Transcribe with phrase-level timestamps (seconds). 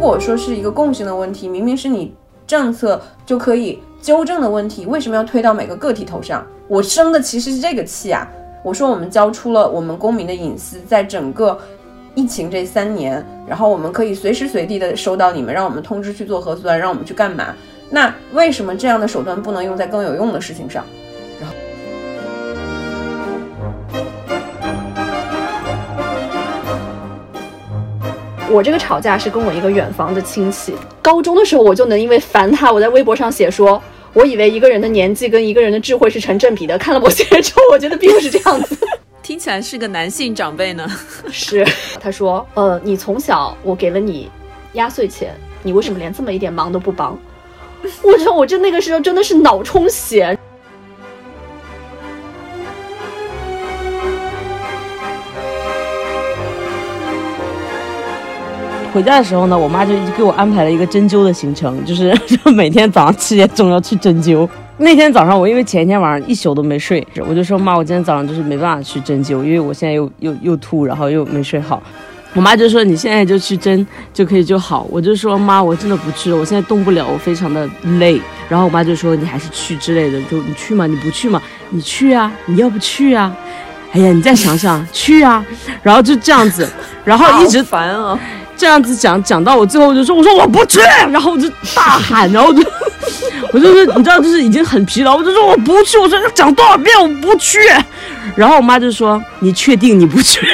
[0.00, 2.14] 如果说是一个共性的问题，明明是你
[2.46, 6.42] 政策就可以纠正的问题，为什么要推到每个个体头上？
[6.68, 8.26] 我生的其实是这个气啊！
[8.64, 11.60] 我说我们交出了我们公民的隐私，在整个
[12.14, 17.54] 疫情这三年，然后我们可以随时随地的收到你们让我们通知去做核酸，让我们去干嘛？
[17.90, 20.82] 那为什么这样的手段不能用在更有用的事情上？
[28.50, 30.74] 我这个吵架是跟我一个远房的亲戚。
[31.00, 33.80] 高中的时候，我就能因为烦他，我在微博上写说，
[34.12, 36.76] 我以为一个人的年纪跟一个人的智慧是成正比的。
[36.76, 38.76] 看了某些人之后，我觉得并不是这样子。
[39.22, 40.84] 听起来是个男性长辈呢。
[41.30, 41.64] 是，
[42.00, 44.28] 他说，呃，你从小我给了你
[44.72, 47.16] 压岁钱，你为什么连这么一点忙都不帮？
[48.02, 50.36] 我说，我真那个时候真的是脑充血。
[58.92, 64.48] 回家的时候呢，我妈就给我安排了一个针灸的行程，就是就 每天早上七点钟要去针灸。
[64.78, 71.82] 那天早上我因为前一天晚上一宿都没睡，我就说妈，我今天早上就是没办法去针灸，因为我现在又又又吐，然后又没睡好。
[72.32, 74.86] 我妈就说你现在就去针就可以就好。
[74.90, 78.20] 我就说妈，我真的不去了，我现在动不了，我非常的累。
[78.48, 83.36] 然后我妈就说你还是去之类的，就你去嘛，你不去嘛，你去啊，你要不去啊？
[83.92, 85.44] 哎呀，你再想想，去啊。
[85.82, 86.68] 然后就这样子，
[87.04, 88.18] 然后一直烦啊。
[88.60, 90.78] 这样子讲讲到我最后就说我说我不去，
[91.10, 92.62] 然后我就大喊，然后就
[93.54, 97.58] 我就是你知道就是已经很疲劳，我就说我不去，我说要讲多少遍我不去，
[98.36, 100.46] 然后我妈就说你确定你不去？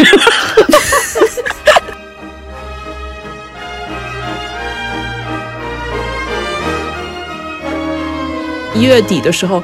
[8.73, 9.61] 一月底的时候。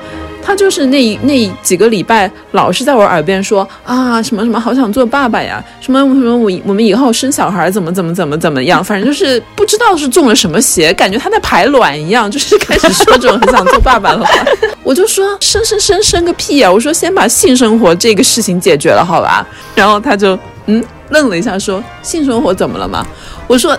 [0.53, 14.45] 他就是那那几个礼拜，老是在我耳边说啊什么什么，好想做爸爸呀，什么什么我我们以后生小孩怎么怎么怎么怎么样，反正就是不知道是中了什么邪，感觉他在排卵一样，就是开始说这种很想做爸爸的话。
[14.85, 16.71] 我就说生生生生个屁呀！
[16.71, 19.47] 我说先把性生活这个事情解决了，好吧？
[19.75, 23.03] 然后他就嗯愣了一下，说性生活怎么了嘛？
[23.47, 23.75] 我说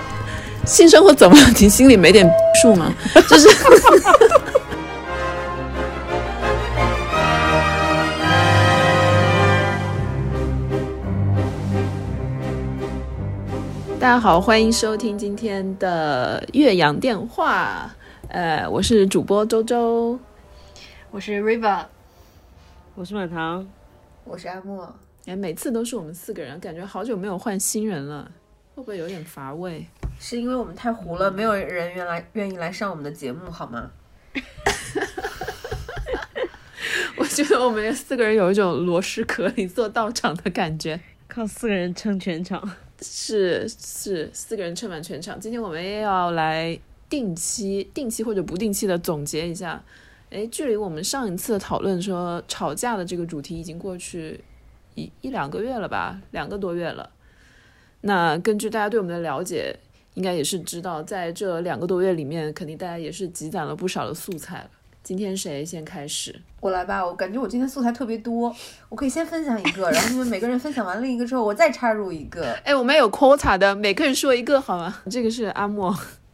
[0.66, 1.48] 性生活怎么了？
[1.60, 2.28] 你心里没点
[2.64, 2.92] 数吗？
[3.30, 3.48] 就是。
[14.04, 17.90] 大家好，欢迎收听今天的岳阳电话。
[18.28, 20.20] 呃，我是主播周周，
[21.10, 21.86] 我是 River，
[22.96, 23.66] 我是满堂，
[24.26, 24.94] 我是阿莫。
[25.26, 28.30] 哎，每次都是我们四个人，感觉好久没有换新人了，
[28.76, 29.88] 会不会有点乏味？
[30.20, 33.90] 是因为我们太糊了，没有人原来愿意来上我们的节目，好吗？
[37.16, 41.00] 我觉得我们四个人有一种螺蛳壳里做道场的感觉，
[41.30, 42.70] 靠四个人撑全场。
[43.04, 45.40] 是是四个人撑满全场。
[45.40, 49.84] 今天我们也要来定期、定期或者不定期的总结一下。
[50.32, 54.44] 哎，距离我们上一次讨论说吵架的这个主题已经过去
[54.96, 57.12] 一一两个月了吧，两个多月了。
[58.02, 59.78] 那根据大家对我们的了解，
[60.16, 64.70] 应该也是知道，在这两个多月里面，肯定大家也是积攒了不少的素材了。
[65.04, 66.34] 今天谁先开始？
[66.62, 68.56] 我来吧，我感觉我今天素材特别多，
[68.88, 72.54] 我可以先分享一个， 然后你们每个人分享完另一个之后，我再插入一个。
[72.64, 75.02] 哎，我们有 quota 的，每个人说一个好吗？
[75.12, 75.94] 这个是阿莫，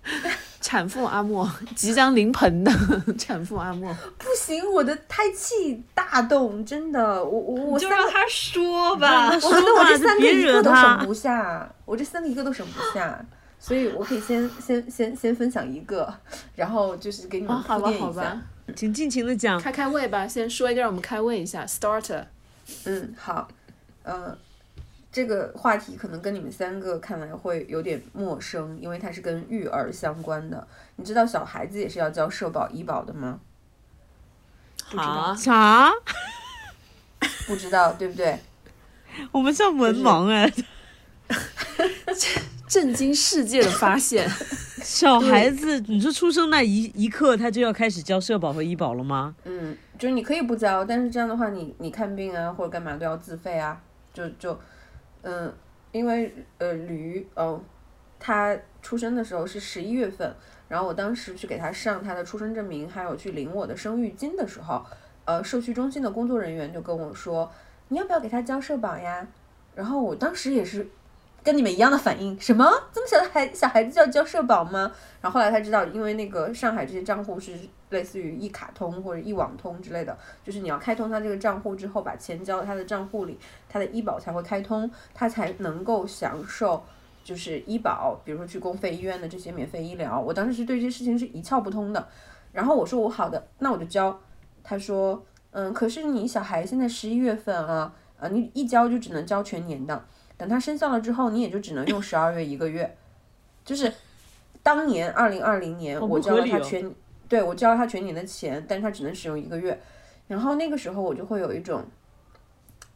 [0.61, 2.71] 产妇阿莫，即将临盆的
[3.17, 3.91] 产妇阿莫。
[4.19, 13.19] 不行，我的胎气大动，真的，我我我就让他说吧，我觉得我这三个一个都省不下，我这三个一个都省不下。
[13.61, 16.09] 所以我可以先先先先分享一个，
[16.55, 18.41] 然后就是给你们铺垫一下，
[18.77, 22.25] 请尽情的讲，开开胃吧，先说一个让我们开胃一下，starter。
[22.85, 23.47] 嗯，好，
[24.03, 24.37] 呃，
[25.11, 30.67] 这个话题可能跟你们三个看来会有点陌生，因为它是跟育儿相关的。
[30.97, 33.39] 你知道小孩子也是要交社保医保的吗？
[34.85, 35.91] 好，啥？
[37.47, 38.39] 不知道 对不对？
[39.31, 40.51] 我们像文盲哎。
[42.69, 44.29] 震惊世界的发现！
[44.81, 49.35] 小孩子，你说出生那一一刻，他就要开始交社保和医保了吗？
[49.43, 53.81] 嗯，就是你可以不交，但是这样的话，你你看病啊或者干嘛都要自费啊。
[54.13, 54.57] 就就，
[55.23, 55.51] 嗯，
[55.91, 57.61] 因为呃驴哦，
[58.19, 60.33] 他出生的时候是十一月份，
[60.67, 64.85] 然后我当时去给他上他的出生证明，还有去领我的生育金的时候，
[65.25, 67.51] 呃，社区中心的工作人员就跟我说，
[67.89, 69.27] 你要不要给他交社保呀？
[69.75, 70.87] 然后我当时也是。
[71.43, 74.91] 跟你们一样的反应，什么这么小的孩小孩子就要交社保吗？
[75.21, 77.53] 然后后来才知道，因为那个上海这些账户是
[77.89, 83.37] 类似于一卡通或者一网通之类的，就是你要开通他这个账户之后，把钱交到他的账户里，
[83.67, 86.83] 他的医保才会开通，他才能够享受
[87.23, 92.07] 就是医保，比如说去公费医院的这些免费医疗，我当时是对这些事情是一窍不通的。
[92.51, 94.19] 然后我说我好的，那我就交。
[94.63, 100.05] 他说，嗯，可是你小孩现在十一月份啊，呃，你一交就只能交全年的，
[100.39, 102.95] 等它生效了之后，你也就只能用十二月一个月。
[103.65, 103.91] 就是
[104.63, 106.89] 当年二零二零年，我交了他全，
[107.27, 109.77] 对我交了他全年的钱，但是他只能使用一个月。
[110.29, 111.83] 然后那个时候我就会有一种，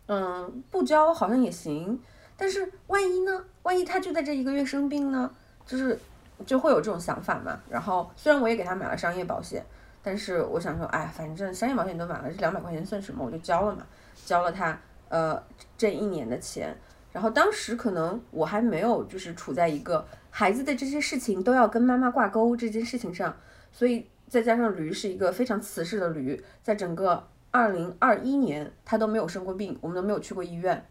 [0.08, 2.00] 嗯，不交好像也行，
[2.38, 3.44] 但是万一呢？
[3.64, 5.30] 万一他就在这一个月生病呢？
[5.66, 6.00] 就是
[6.46, 7.60] 就会有这种想法嘛。
[7.70, 9.64] 然后虽然我也给他买了商业保险，
[10.02, 13.26] 但是我想说，哎，反正商业保险都买了，这两百块钱算什么？
[13.26, 13.86] 我就交了嘛，
[14.26, 14.80] 交了他
[15.10, 15.44] 呃
[15.78, 16.76] 这一年的钱。
[17.14, 23.34] 然后当时可能我还没有就是处在一个孩子的这些事情都要跟妈妈挂钩这件事情上，
[23.72, 30.84] 所以再加上驴是一个非常瓷实的驴，在整个二零二一年他都没有生过病，我们都没有去过医院，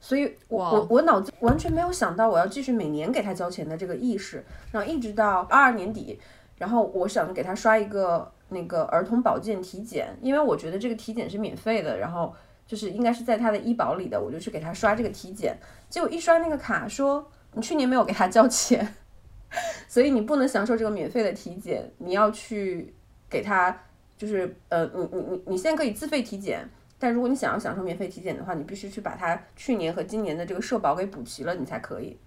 [0.00, 6.18] 所以我哇我我脑子完全没有想到我要继续每年给他交钱的这个意识，然后一直到二二年底，
[6.56, 12.34] 然后我想给他刷一个那个儿童保健体检，因为我觉得这个体检是免费的，然后
[12.68, 18.94] 就是应该是在他的医保里的，我就去给他刷这个体检，结果一刷那个卡说你去年没有给他交钱，
[19.88, 22.94] 所以你不能享受这个免费的体检，你要去
[23.28, 23.76] 给他
[24.16, 26.68] 就是呃你你你你现在可以自费体检。
[27.00, 32.18] 但如果你想要享受免费体检的话，你必须去把他去年和今年的这个社保给补齐了，你才可以。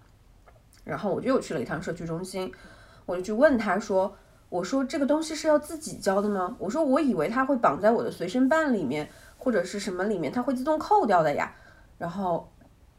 [0.85, 2.49] 然后我就又去了一趟社区中心，
[3.05, 4.15] 我就去问他说
[4.47, 6.55] ：“我说这个东西是要自己交的吗？
[6.57, 9.09] 我说我以为他会绑在我的随身办里面
[9.41, 11.51] 或者是什么里面，它会自动扣掉的呀。”
[11.97, 12.47] 然后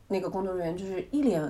[0.09, 1.41] 那个工作人员就是一脸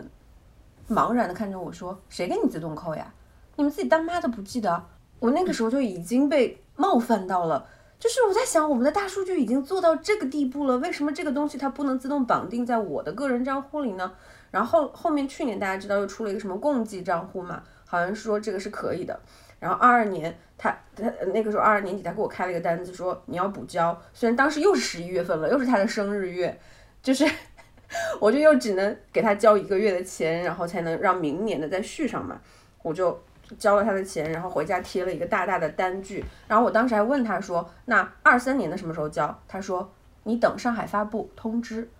[0.90, 3.12] 茫然的看着我说：“谁给你自动扣呀？
[3.56, 4.84] 你们自己当妈的不记得？”
[5.18, 7.66] 我那个时候就已经被冒犯到了。
[7.98, 14.12] 就是我在想，我们的大数据已经做到这个地步了，为什么这个东西它不能自动绑定在我的个人账户里呢？
[14.50, 19.20] 然后后面去年大家知道又出了一个什么共济账户嘛，好像是说这个是可以的。
[19.62, 26.60] 然后二二年他他那个时候二二年底他给我开了一个单子说你要补交，虽然当时又是十一月份了，又是他的生日月，
[27.00, 27.24] 就是
[28.20, 32.40] 我就又只能给他交一个月的钱，然后才能让明年的再续上嘛，
[32.82, 33.22] 我就。
[33.58, 39.92] 交了他的钱，然后回家贴了一个大大的单据，然后我当时还问他说：“那二三年的什么时候交？”他说
[40.24, 41.90] ：“你等上海发布通知。”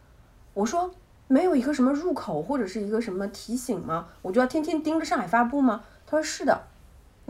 [0.55, 0.91] 我说
[1.29, 4.09] ：“没有一个什么入口或者是一个什么提醒吗？
[4.23, 6.59] 我就要天天盯着上海发布吗？”他说：“是的，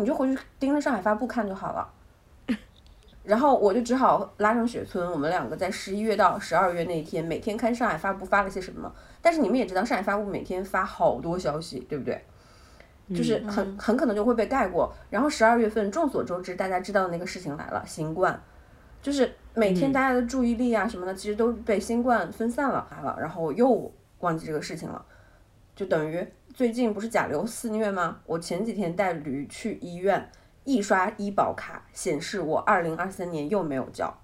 [0.03, 1.89] 你就回去盯着上海发布看就好了。”
[3.25, 8.93] 然后我就只好拉上雪村，我们两个在十一月到十二月那一天，每天看上海发布发了些什么。
[9.21, 12.21] 但是你们也知道，上海发布每天发好多消息，对不对？
[13.15, 14.93] 就是很很可能就会被盖过。
[15.09, 18.43] 然后十二月份，众所周知，大家知道的那个事情来了，新冠，
[19.01, 25.05] 就是每天大家的注意力啊什么的，其实都被新冠分散了，来了，然后又忘记这个事情了，
[25.77, 28.21] 就等于最近不是甲流肆虐吗？
[28.27, 30.31] 我前几天带驴去医院，
[30.65, 34.15] 一刷医保卡显示我二零二三年又没有交，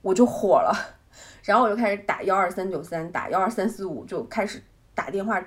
[0.00, 0.74] 我就火了，
[1.44, 4.60] 然后我就开始打幺二三九三，打幺二三四五，就开始
[4.92, 5.40] 打电话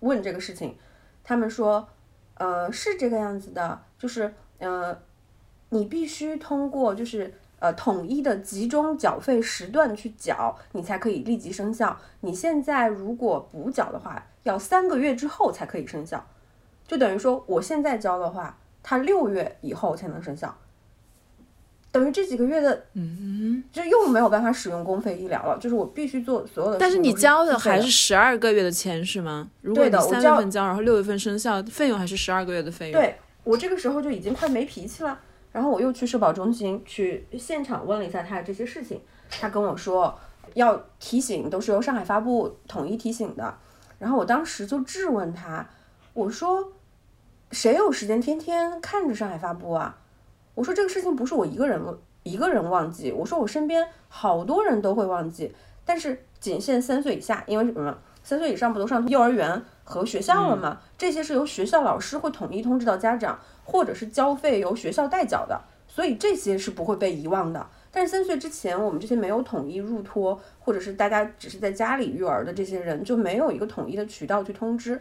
[0.00, 0.76] 问这个事情。
[1.24, 1.88] 他们说，
[2.34, 5.00] 呃，是这个样子的，就是呃，
[5.70, 11.98] 你必须通过就是呃统一的集中缴费时段去缴，你才可以立即生效。
[12.20, 16.26] 你现在如果补缴的话，要三个月之后才可以生效，
[16.86, 20.56] 就等于说我现在交的话，它六月以后才能生效。
[21.90, 29.48] 等于这几个月的，嗯，就又没有办法使用公费医疗了，就是我必须做所有的但是你交的的还是十二个月的钱是吗？
[29.62, 33.00] 如果对你三的我交月份交，然后六月份生效，费用还是十二个月的费用。
[33.00, 35.18] 对我这个时候就已经快没脾气了，
[35.52, 39.00] 然后我又去社保中心去现场问了一下他的这些事情，
[39.30, 40.18] 他跟我说
[40.54, 43.54] 要提醒都是由上海发布统一提醒的，
[43.98, 45.68] 然后我当时就质问他，
[46.12, 46.72] 我说
[47.50, 49.98] 谁有时间天天看着上海发布啊？
[50.54, 51.80] 我说这个事情不是我一个人
[52.22, 57.96] 一个人忘记，我说我身边好多人都会忘记，但是仅限三岁以下，因为什么？
[58.24, 60.80] 三岁以上不都上幼儿园和学校了吗？
[60.98, 67.66] 这些是由学校老师会统一通知到家长，或者是交费由学校代缴的，所以这些是不会被遗忘的。
[67.90, 75.00] 但是三岁之前，我们这些没有统一入托，或者是大家只是在家里育儿的这些人，就没有一个统一的渠道去通知。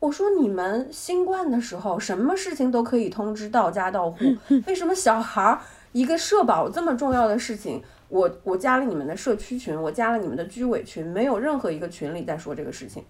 [0.00, 4.18] 我说你们新冠的时候，什么事情都可以通知到家到户，
[4.66, 5.60] 为什么小孩儿
[5.92, 13.04] 一个社保这么重要的事情，我我加了你们的社区群，我加了你们的居委群，没有任何一个群里在说这个事情。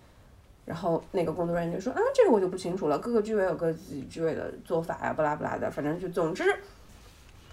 [0.72, 6.44] 然后那个工作人员就说，啊，这个我就不清楚了，各个居委有各自己居委的做法呀，不拉不拉的，反正就总之。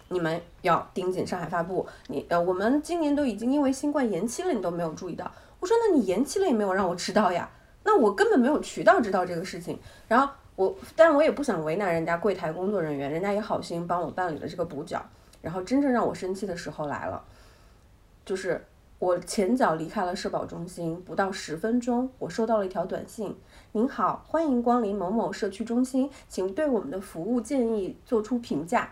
[0.08, 5.30] 你们要盯紧上海发布，你呃，我们今年都已经因为新冠延期了，你都没有注意到。
[5.60, 7.50] 我说那你延期了也没有让我知道呀，
[7.84, 9.78] 那我根本没有渠道知道这个事情。
[10.08, 15.06] 然后我，但我也不想为难人家柜台工作人员，人家也好心帮我办理了这个补缴。
[15.42, 17.22] 然后真正让我生气的时候来了，
[18.26, 18.66] 就是
[19.00, 23.34] 我前脚离开了社保中心，不到十分钟，我收到了一条短信
[23.72, 28.92] ：“您好，欢迎光临某某社区中心，请对我们的服务建议做出评价。”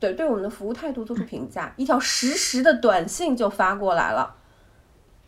[0.00, 1.72] 对，对我们的服务态度做出评价。
[1.76, 4.36] 一条实时的短信就发过来了，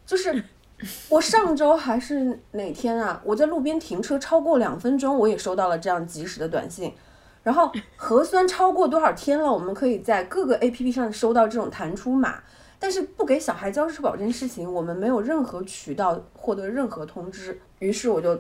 [0.07, 0.43] 就是
[1.11, 3.21] 我上周还是哪天啊？
[3.25, 6.95] 我在路边停车超过两分钟，我也收到了这样及时的短信。
[7.43, 12.43] 然后核酸超过多少天了，我们可以在各个 A P P 上收到这种弹出码，
[12.79, 17.61] 但是不给小孩交社保这件事情，我们没有任何渠道获得任何通知。
[17.79, 18.39] 于是我就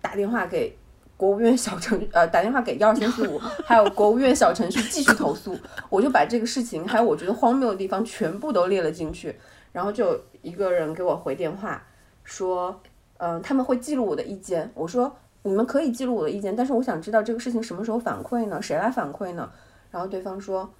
[0.00, 0.76] 打电话给
[1.16, 5.56] 国务院小程呃打电话给幺二三四五， 还有国务院小程序继续投诉。
[5.88, 9.34] 我就把这个事情还有我觉得荒谬的地方全部都列了进去，
[9.72, 11.82] 然后就一个人给我回电话
[12.24, 12.80] 说，
[13.18, 14.70] 嗯，他们会记录我的意见。
[14.74, 15.16] 我说。
[15.44, 18.62] 你们可以记录我的意见，但是我想知道这个事情什么时候反馈呢？
[18.62, 19.50] 谁来反馈呢？
[19.90, 20.72] 然后对方说，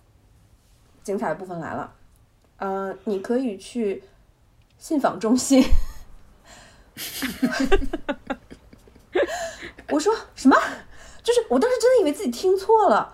[1.02, 1.92] 精彩的部分来了，
[2.64, 4.04] 嗯，你可以去
[4.78, 5.64] 信访中心。
[9.90, 10.57] 我说什么？
[11.25, 13.12] 就是我当时真的以为自己听错了。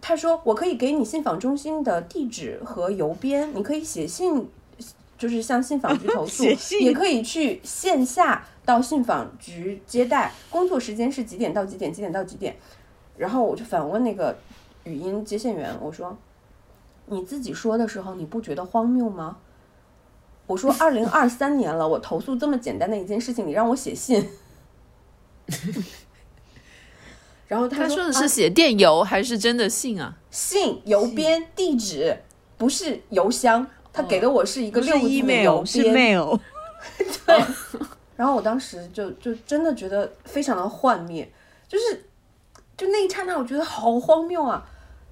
[0.00, 4.48] 他说我可以给你信访中心的地址和邮编，你可以写信，
[5.18, 6.44] 就是向信访局投诉，
[6.78, 8.46] 也可以去线下。
[8.64, 11.92] 到信访局接待，工作时间是几点到几点？
[11.92, 12.54] 几点到几点？
[13.16, 14.38] 然后我就反问那个
[14.84, 16.16] 语音接线员，我说
[17.10, 19.38] ：“你自己说的时候，你不觉得荒谬吗？”
[20.46, 24.28] 我说：“二零二三年了，我投诉这么简单的一件事情，你让我写信。”
[27.46, 30.16] 然后他说的是写电邮还是真的信啊？
[30.30, 32.18] 信邮编地址
[32.56, 35.66] 不是邮箱，他给的我是一个六个字的邮编。
[35.66, 36.38] 是 mail。
[37.26, 37.44] 对。
[38.16, 41.30] 然后我当时就就真的觉得非常的幻灭，
[41.68, 42.04] 就是
[42.76, 44.68] 就那一刹那，我觉得好荒谬啊！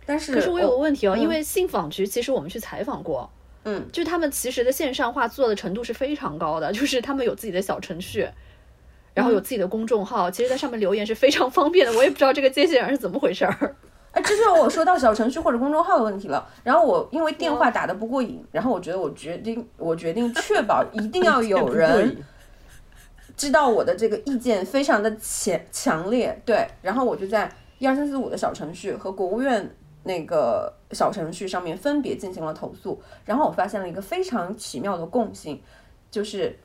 [0.07, 3.29] 但是可是我有个问题哦，因为信访局其实我们去采访过，
[3.65, 8.29] 嗯，就他们其实的线上化做的程度是非常高的，就是他们有自己的小程序，
[9.13, 11.93] 然后有自己的公众号，其实在上面留言是非常方便的。
[11.99, 13.77] 我也不知道这个接线员是怎么回事儿。
[14.13, 16.49] 哎，这就我说到小程序或者公众号的问题了。
[16.63, 22.17] 然后我因为电话打的不过瘾，然后我觉得我决定我决定确保 一定要有人。
[23.37, 29.71] 知道我的这个意见非常的强强烈，对，然后我就在一二三四五的小程序和国务院
[30.07, 35.61] 那个小程序上面分别进行了投诉，然后我发现了一个非常奇妙的共性，
[36.11, 36.59] 就是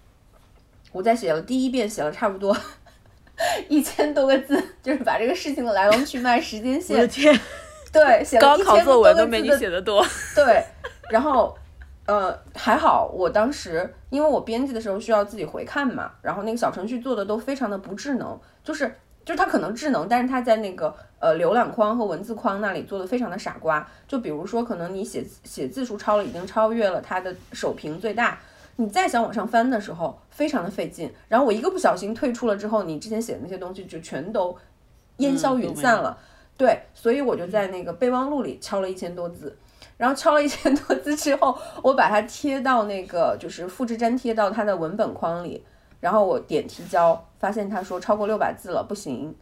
[0.92, 2.56] 我在写了第一遍，写了差不多
[3.68, 6.98] 一千多个字，就是把这个事情的来龙去脉、时间线，
[7.92, 9.16] 对，写了一千多个字
[9.70, 10.06] 的多，
[10.36, 10.64] 对，
[11.10, 11.58] 然后。
[12.08, 18.94] 呃，还好，我当时因为我编辑的时候需要自己回看嘛，然后那个小程序做的都非常的不智能，就是
[19.32, 23.88] 就是它可能智能，但是它在那个呃浏览框和文字框那里做的非常的傻瓜。
[24.06, 28.38] 就比如说，可能你写写字数超了，已经超越了它的首屏最大，
[28.76, 31.10] 你再想往上翻的时候，非常的费劲。
[31.30, 34.54] 然后我一个不小心退出了之后，你之前写的那些东西就全都
[35.20, 36.18] 烟消云散了。
[36.58, 39.56] 对，所以我就在那个备忘录里敲了一千多字。
[39.96, 45.64] 然后敲了一千多字之后，我把它贴到那个就是复制粘贴到它的文本框里，
[46.02, 49.34] 然后我点提交，发现他说超过六百字了，不行，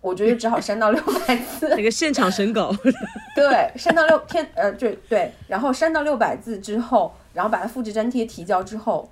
[0.00, 1.68] 我觉得只好删到六百字。
[1.74, 2.72] 那个现场审稿。
[3.34, 9.10] 对，删到六天呃，对对，然后删到六百字之后，然后把它复制粘贴提交之后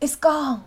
[0.00, 0.60] ，it's gone，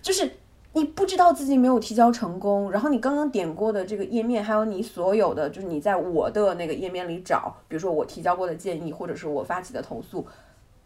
[0.00, 0.36] 就是。
[0.72, 10.26] 你不知道自己没有提交成功，然后你刚刚点过的这个页面，还有你所有的，就是你在我的那个页面里找，比如说我提交过的建议，或者是我发起的投诉，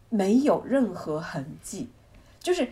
[0.07, 1.89] 没有任何痕迹，
[2.39, 2.65] 就是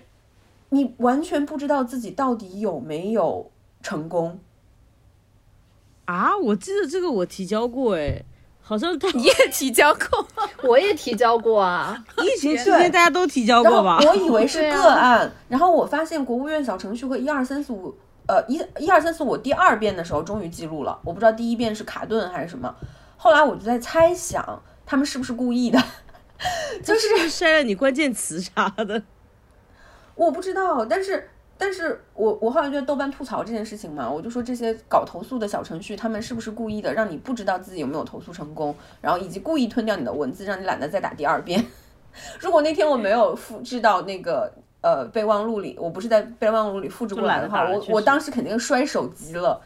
[0.69, 4.39] 你完全不知道自己到底有没有成功。
[6.05, 8.23] 啊，我记得这个我提交过，哎。
[8.61, 10.27] 好像 你也提交过，
[10.61, 12.05] 我也提交过啊。
[12.19, 13.97] 疫情期间大家都提交过吧？
[14.05, 17.95] 我以为是个案，然后我发现国务院小程序和一二三四五，
[18.27, 20.99] 呃，一一二三四五第二遍的时候终于记录了。
[21.03, 22.75] 我不知道第一遍是卡顿还是什么。
[23.17, 25.83] 后来我就在猜想，他们是不是故意的？
[26.85, 29.01] 就是筛了你关键词啥的。
[30.25, 31.29] 我不知道，但是。
[31.61, 41.61] 但是我我后来就在豆瓣吐槽这件事情嘛，我就说这些搞投诉的小程序，他们是不是故意的，让你不知道自己有没有投诉成功，然后以及故意吞掉你的文字，让你懒得再打第二遍。
[42.39, 44.49] 如果那天我没有复制到那个
[44.79, 49.61] 呃备忘录里，我不是在备忘录里复制过来的话，我我当时肯定摔手机了。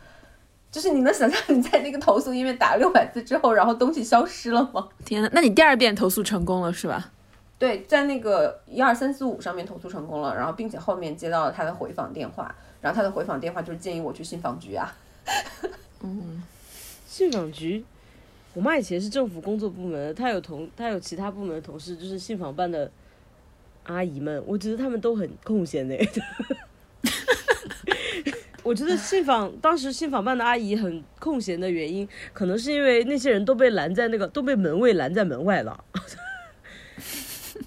[0.71, 4.89] 就是你能想象你在那个投诉页面打了六百字之后，然后东西消失了吗？
[5.05, 7.11] 天呐，那你第二遍投诉成功了是吧？
[7.63, 14.93] 对，在那个一二三四五上面投诉成功了，然后并且后面接到了他的回访电话，然后他的回访电话就是建议我去信访局啊。
[16.03, 16.43] 嗯
[17.07, 17.85] 信访局，
[18.53, 22.91] 我妈以前是政府工作部门的，她有同她有其他部门的同事，就是信访办的
[23.83, 25.97] 阿姨们，我觉得他们都很空闲的。
[28.61, 35.81] 我觉得信访当时信访办的阿姨很空闲的原因，可能是因为那些人都被拦在那个都被门卫拦在门外了，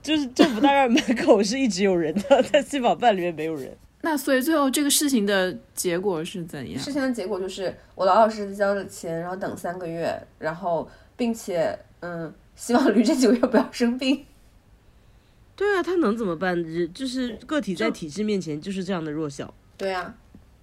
[0.06, 3.76] 就是政府大院门口是一直有人的，在信访办里面没有人。
[4.02, 6.80] 那所以最后这个事情的结果是怎样？
[6.80, 14.24] 事情的结果就是我老老实实交了钱，然后等三个月，然后并且嗯，希望驴这几个月不要生病。
[15.56, 16.54] 对啊，他能怎么办？
[16.62, 19.52] 人就是个体在体制面前就是这样的弱小。
[19.76, 20.14] 对啊，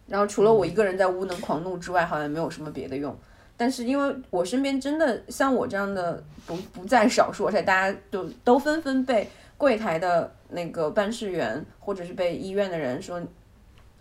[0.08, 3.14] 然后除了我一个人在无能狂怒之外，好像没有什么别的用。
[3.56, 13.22] 但是因为我身边真的像我这样的不不在少数，而且大家都都纷纷被柜台的那个办事员或者是被医院的人说，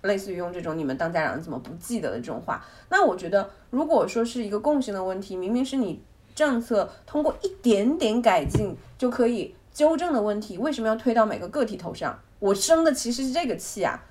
[0.02, 2.64] 类似于用这种“你们当家长怎么不记得”的这种话。
[2.88, 6.02] 那我觉得，如果说是一个共性的问题，明明是你
[6.34, 12.18] 政策通过一点点改进就可以纠正的问题，为什么要推到每个个体头上？
[12.40, 14.02] 我生的其实是这个气啊！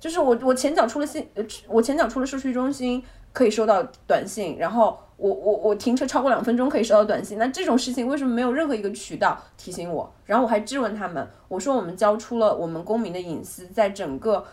[0.00, 10.12] 就是我我前脚出了信，呃，我前脚出了社区中心可以收到短信，然后我我我停车超过两分钟可以收到短信，那这种事情为什么没有任何一个渠道提醒我？
[10.26, 14.44] 然后我还质问他们，我说我们交出了我们公民的隐私，在整个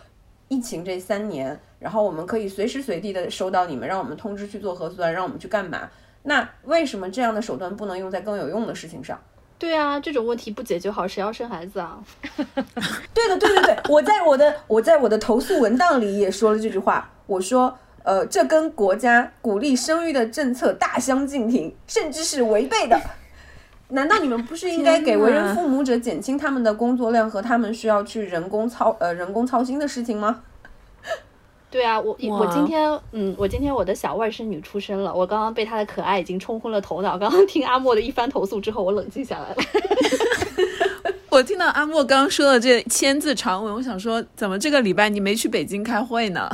[0.48, 5.88] 疫情这三年，然后我们可以随时随地的收到你们让我们通知去做核酸，让我们去干嘛？
[6.22, 9.18] 那为什么这样的手段不能用在更有用的事情上？
[9.58, 12.02] 对啊，这种问题不解决好，谁要生孩子啊？
[13.12, 23.00] 对的，对对对，我在我的我在我的投诉文档里也说了这句话，我说，呃，这跟国家鼓励生育的政策大相径庭，甚至是违背的。
[23.92, 30.42] 难道你们不是应该给为人父母者减轻他们的工作量和他们需要去人工操呃人工操心的事情吗？
[31.70, 37.16] 对啊，我我今天嗯，我今天我的小外甥女出生了，我刚刚被她的可爱已经冲昏了头脑。
[37.16, 39.56] 刚刚听阿莫的一番投诉之后，我冷静下来了。
[41.30, 46.50] 我听到阿莫刚刚说的这千字长文，我想说，怎么这个礼拜你没去北京开会呢？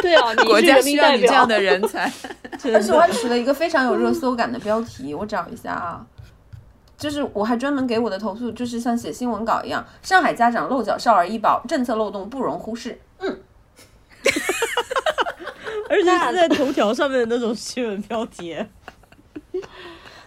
[0.02, 2.10] 对啊，你国家需要你这样的人才。
[2.72, 6.04] 而且我还取了一个非常有热搜感的标题，我找一下啊，
[6.96, 13.00] 就是我还专门给我的投诉，就是像写新闻稿一样，上海家长漏缴少儿医保政策漏洞不容忽视。
[13.18, 13.40] 嗯，
[15.88, 18.54] 而且是在头条上面的那种新闻标题。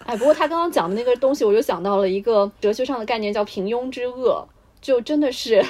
[0.05, 4.45] 哎，不过他刚刚讲的那个东西，我就想到了一个哲学上的概念，叫平庸之恶，
[4.81, 5.63] 就真的是，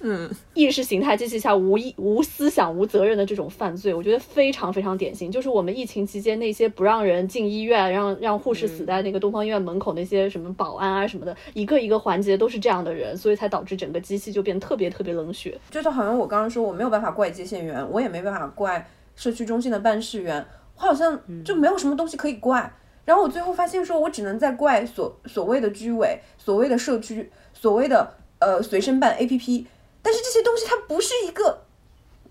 [0.00, 5.30] 嗯，意识形态机器下无意无思想、无责任的这种犯罪，我觉得非常非常典型。
[5.30, 15.58] 就是我们疫情期间那些不让人进医院，让让护士死在那个东方医院门口那些什么保安啊什么的，一个一个环节都是这样的人，所以才导致整个机器就变得特别特别冷血。
[15.70, 20.44] 就是好像我刚刚说我没有办法怪接线员，我也没办法怪社区中心的办事员，
[20.76, 22.72] 我好像就没有什么东西可以怪。
[23.04, 29.64] 然后我最后发现，说我只能在怪所所谓的居委、所谓的社区、所谓的呃随身办 APP，
[30.02, 31.64] 但是这些东西它不是一个，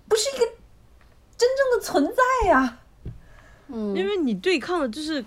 [0.08, 0.46] 不是一个
[1.38, 2.80] 真正的存在呀、
[3.68, 5.24] 嗯，因为你对抗的就是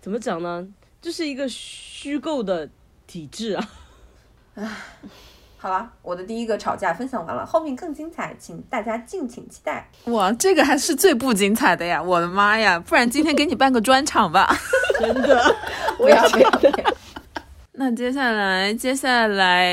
[0.00, 0.66] 怎么讲呢？
[1.00, 2.68] 就是一个虚构的
[3.06, 3.68] 体制啊。
[4.56, 4.68] 唉
[5.62, 9.90] 好了，我的第一个吵架分享完了，后面更精彩，请大家敬请期待。
[10.04, 12.02] 哇，这个还是最不精彩的呀！
[12.02, 14.56] 我的妈呀，不然今天给你办个专场吧。
[14.98, 15.56] 真的，
[15.98, 16.94] 不要不要不要！
[17.72, 19.72] 那接下来，接下来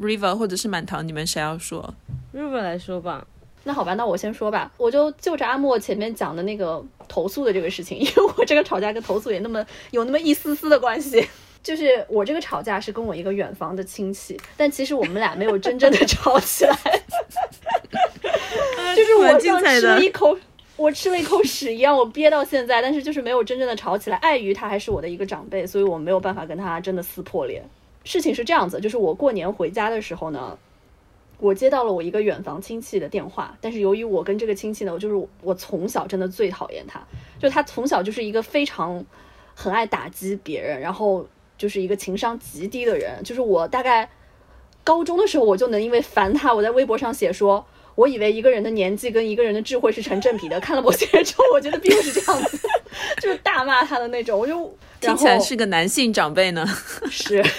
[0.00, 1.94] River 或者是满堂，你们谁要说
[2.34, 3.26] ？River 来说吧，
[3.64, 11.26] 那好吧，那我先说吧，我就就着阿莫前面讲的那个投诉的这个事情， 因为我这个吵架跟投诉也那么有那么一丝丝的关系。
[11.60, 16.74] 就是我这个吵架是跟我一个远房的亲戚，但其实我们俩没有真正的吵起来，
[18.96, 20.38] 就是我蛮精像吃彩的了一口。
[20.78, 24.16] 我吃了一口屎一样，我憋到现在，但是就是没有真正的吵起来。
[24.18, 27.68] 碍于他还是我的一个长辈，所以我没有办法跟他真的撕破脸。
[28.04, 30.56] 事情是这样子，就是我过年回家的时候呢，
[31.38, 37.04] 我接到了我一个远房亲戚的电话，但是由于我跟这个亲戚呢，我就是我从小真的最讨厌他，
[37.40, 39.04] 就他从小就是一个非常
[39.56, 41.26] 很爱打击别人，然后
[41.58, 43.20] 就是一个情商极低的人。
[43.24, 44.08] 就是我大概
[44.84, 47.66] 高中的时候，我就能因为烦他，我在微博上写说。
[47.98, 52.56] 我以为一个人的年纪跟一个人的智慧是成正比的，看了某些人之后，我觉得并不是这样子，
[53.20, 54.38] 就是大骂他的那种。
[54.38, 56.64] 我就 听起来是个男性长辈呢。
[57.10, 57.42] 是，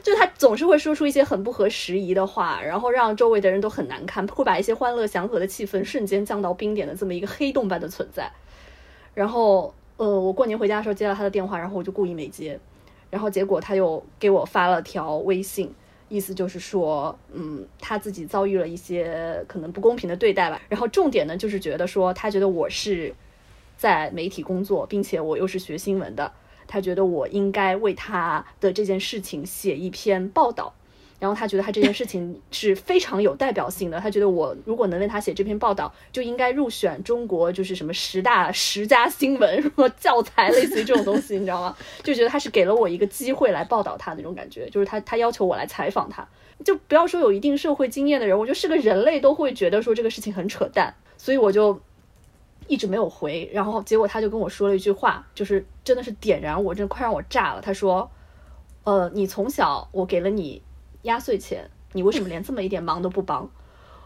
[0.00, 8.30] 就他总是会说出一些很不合时宜的话，然后让周围的人都很难堪，会把一些欢乐祥和的气氛瞬间降到冰点的这么一个黑洞般的存在。
[9.12, 12.60] 然后呃，我过年回家的时候接到他的电话，然后我就故意没接，
[13.10, 15.74] 然后结果他又给我发了条微信，
[16.14, 20.62] 意思就是说，嗯，他自己遭遇了一些可能不公平的对待吧。
[20.68, 23.12] 然后重点呢，就是觉得说，他觉得我是
[23.76, 26.30] 在媒体工作，并且我又是学新闻的，
[26.68, 30.72] 他觉得我应该为他的这件事情写一篇报道。
[31.20, 41.74] 然后他觉得他这件事情是非常有代表性的，他觉得我如果能为他写这篇报道，就应该入选中国就是什么十大十佳新闻什么教材，类似于这种东西，你知道吗？
[42.02, 46.26] 就觉得他是给了我一个机会来报道他那种感觉，就是他他要求我来采访他，
[46.62, 51.80] 就不要说有一定社会经验的人，我觉得是个人类都会觉得说这个事情很扯淡，所以我就
[52.66, 53.48] 一直没有回。
[53.52, 57.62] 然后结果他就跟我说了一句话，就是真的是点燃我，真的快让我炸了。
[57.62, 58.10] 他说
[58.84, 60.60] ：“呃，你从小我给了你。”
[61.04, 63.50] 压岁钱，你为什么连这么一点忙都不帮？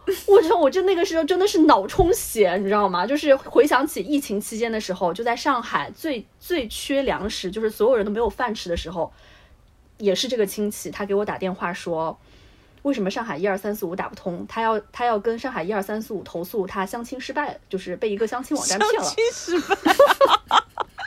[0.27, 3.07] 我觉得我就那个时候真的是脑充血，你知道吗？
[3.07, 9.13] 就是回想起疫情期间的时候，就在上海最最缺粮食，就是所有人都没有饭吃的时候，
[9.99, 12.19] 也是这个亲戚他给我打电话说，
[12.83, 14.47] 为什么上海一二三四五打不通？
[14.49, 19.05] 他要他要跟上海一二三四五投诉他相亲失败，就是被一个相亲网 站骗了。
[19.05, 19.77] 相亲失败。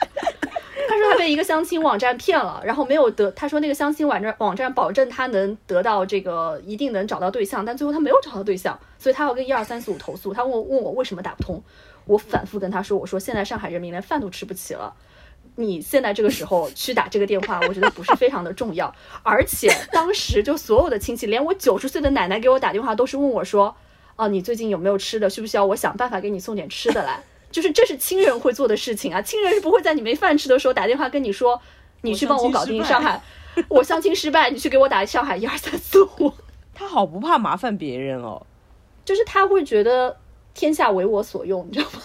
[0.92, 3.30] 他说他被一个相亲网站骗了，然后没有得。
[3.32, 10.34] 他说那个相亲网站网站保证他能得到这个，一定能找到对象，但最后他没有找到对象，所以他要跟一二三四五投诉。
[10.34, 11.62] 他问问我为什么打不通，
[12.04, 14.94] 我反复跟他说，我说现在上海人民连饭都吃不起了，
[15.56, 18.94] 你现在这个时候去打这个电话，我觉得不是非常的重要。
[19.22, 23.74] 而且当时就所有的亲戚，连我九十岁的奶奶给我打电话都是问我说，
[24.16, 25.30] 哦，你最近有没有吃的？
[25.30, 27.22] 需不需要我想办法给你送点吃的来？
[27.52, 31.60] 就是这是亲人会做的事情啊，亲人是不会在你没饭吃的时候打电话跟你说，
[32.00, 33.22] 你去帮我搞定上海，
[33.68, 36.32] 我相亲失败，你去给我打上海一二三四五。
[36.74, 38.44] 他好不怕麻烦别人哦，
[39.04, 40.16] 就是他会觉得
[40.54, 42.02] 天下为我所用，你知道吗？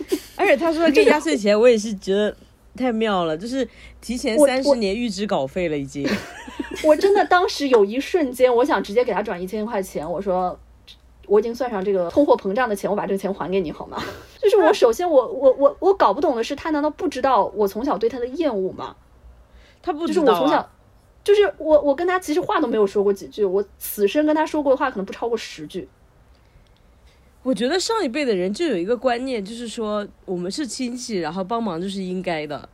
[0.36, 2.34] 而且他说这压岁钱，我也是觉得
[2.76, 3.68] 太妙了，就是
[4.00, 6.08] 提前三十年预支稿费了已经。
[6.82, 10.58] 我真的当时有一瞬间，我想直接给他转一千块钱，我说。
[11.26, 14.02] 我已经算上这个通货膨胀的钱，我把这个钱还给你好吗？
[14.40, 18.96] 就是我首先我我我我搞不懂的是，他难道不知道我从小对他的厌恶吗？
[19.82, 20.70] 他不就是我从小，
[21.22, 25.88] 就是我我跟他其实话都没有说过几句，我此生跟他说过的话可能不超过十句。
[27.42, 32.68] 我觉得上一辈的人就有一个观念，就是说我们是亲戚，然后帮忙就是应该的。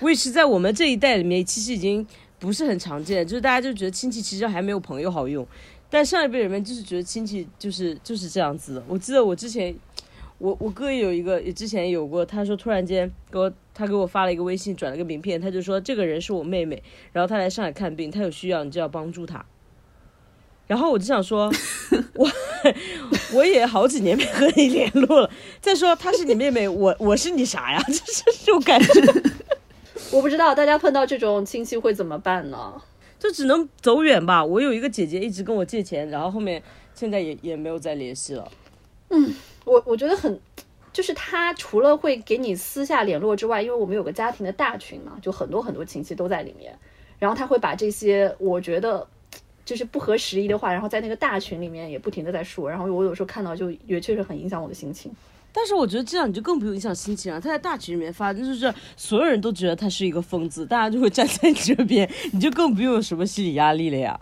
[0.00, 2.04] 我也是在我们这一代里面，其实已经
[2.40, 5.46] 不是很常见，就是大家就觉得亲戚其实还没有朋友好用。
[5.94, 8.82] 但上一辈人们就是觉得亲戚就是就是这样子的。
[8.88, 9.72] 我记得我之前，
[10.38, 12.26] 我我哥也有一个，也之前有过。
[12.26, 19.46] 他说突然间给我，他给我发了一个微信，转了个名片，他就说这个人是我妹妹，然后他来上海看病，他有需要你就要帮助他。
[20.66, 21.48] 然后我就想说，
[22.14, 22.28] 我
[23.32, 25.30] 我也好几年没和你联络了。
[25.60, 27.80] 再说她是你妹妹，我我是你啥呀？
[27.86, 28.90] 就是这种感觉。
[30.10, 32.82] 我不知道大家碰到这种亲戚会怎么办呢？
[33.24, 34.44] 就只能走远吧。
[34.44, 36.62] 我有一个姐姐一直跟我借钱，然后后面
[36.94, 38.52] 现在也也没有再联系了。
[39.08, 39.34] 嗯，
[39.64, 40.38] 我我觉得很，
[40.92, 46.78] 就是他除了会给你私下联络之外，因为我们有个家庭的大群嘛，就很多很多亲戚都在里面，
[47.18, 49.08] 然后他会把这些我觉得
[49.64, 55.10] 就是不合时宜的话，然后在那个大群里面也不停的在说，然后我有时候看到就也确实很影响我的心情。
[55.56, 57.40] 但是我觉得这样你就更不用影响心情了。
[57.40, 64.18] 他在大群里面发，就是所有人都觉得他是一个疯子，大家就会站在你这边，你就更不用有什么心理压力了呀。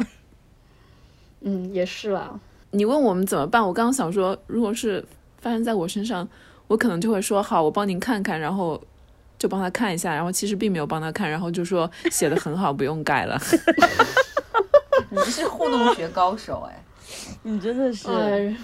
[1.41, 2.39] 嗯，也是啦。
[2.73, 3.67] 你问我们怎么办？
[3.67, 5.03] 我刚刚想说，如果是
[5.39, 6.29] 发生在我身上，
[6.69, 8.79] 我可能就会说好，我帮您看看，然后
[9.39, 13.41] 就帮他看一下，然后其实并没有帮他看，然后就说写的很好，不用改了。
[15.09, 16.85] 你是互动学高手哎，
[17.43, 18.55] 你真的是。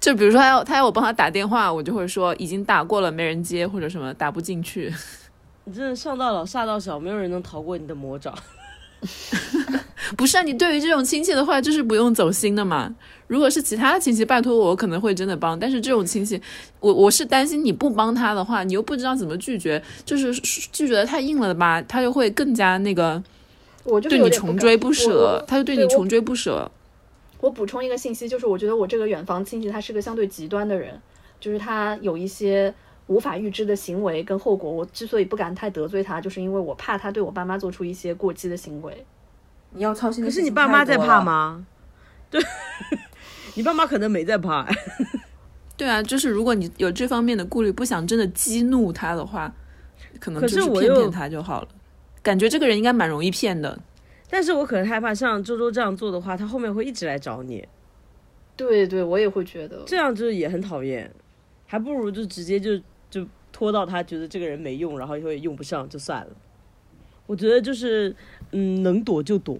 [0.00, 4.92] 就比如说他要他要我帮他打电话，我就会说已经打过了，没人接或者什么打不进去。
[5.64, 8.34] 你真的上到老下到小，没有人能逃过你的魔爪。
[10.16, 12.92] 不是啊，你对于这种亲戚的话，就是不用走心的嘛。
[13.26, 15.56] 如果是其他的亲戚，拜托我，我可能会真的帮。
[15.58, 16.40] 但是这种亲戚，
[16.80, 20.32] 我我是担心你不帮他的话，你又不知道怎么拒绝，就是
[20.72, 23.22] 拒绝的太硬了吧，他就会更加那个，
[23.84, 26.68] 我就对你穷追不舍，他就对你穷追不舍。
[27.40, 31.00] 我补充一个信息，就是我觉得我这个远房亲戚他是个相对极端的人，
[31.38, 32.74] 就是他有一些
[33.06, 34.70] 无法预知的行为跟后果。
[34.70, 39.06] 我之所以不敢太得罪他，就是因为我怕他对我爸妈做出一些过激的行为。
[39.70, 41.66] 你要操心，可是你爸妈在怕吗？
[42.30, 42.42] 对，
[43.54, 44.66] 你爸妈可能没在怕。
[45.76, 49.54] 对啊，就是如果你有这方面的顾虑，不想真的激怒他的话，
[50.18, 51.68] 可能就是骗骗他就好了。
[52.20, 53.78] 感觉这个人应该蛮容易骗的。
[54.28, 57.66] 但是我可能害怕，像周周这样做的话，他后面会一直来找你。
[58.56, 61.10] 对对，我也会觉得这样就是也很讨厌，
[61.66, 66.30] 还不如就直接就就拖到他觉得这个人没用，然后以后也用不上就算了。
[67.26, 68.14] 我觉得就是，
[68.52, 69.58] 嗯，能躲就躲。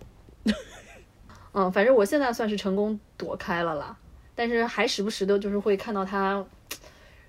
[1.53, 3.97] 嗯，反正我现在算是成功躲开了啦，
[4.35, 6.45] 但是还时不时的，就是会看到他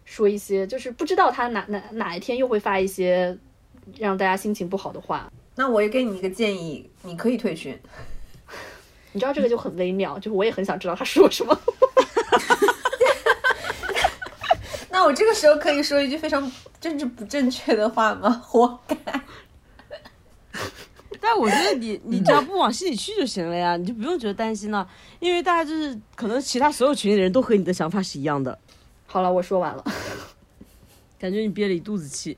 [0.06, 3.38] 说一些，就是不知道他哪哪哪一天又会发一些
[3.98, 5.32] 让大家心情不好的话。
[5.60, 7.78] 那我也给你一个建议，你可以退群。
[9.12, 11.60] 你知道这个就很微妙，就是我也很想知道他说什么。
[14.90, 18.30] 那我这个时候可以说一句非常政治不正确的话吗？
[18.42, 18.96] 活该。
[21.20, 28.58] 但我觉得你你只要不往心里去就行了呀，你就不用觉得担心了，因为大家就是可能其他所有群里的人都和你的想法是一样的，
[29.08, 29.84] 好了，我说完了。
[31.20, 32.38] 感觉你憋了一肚子气，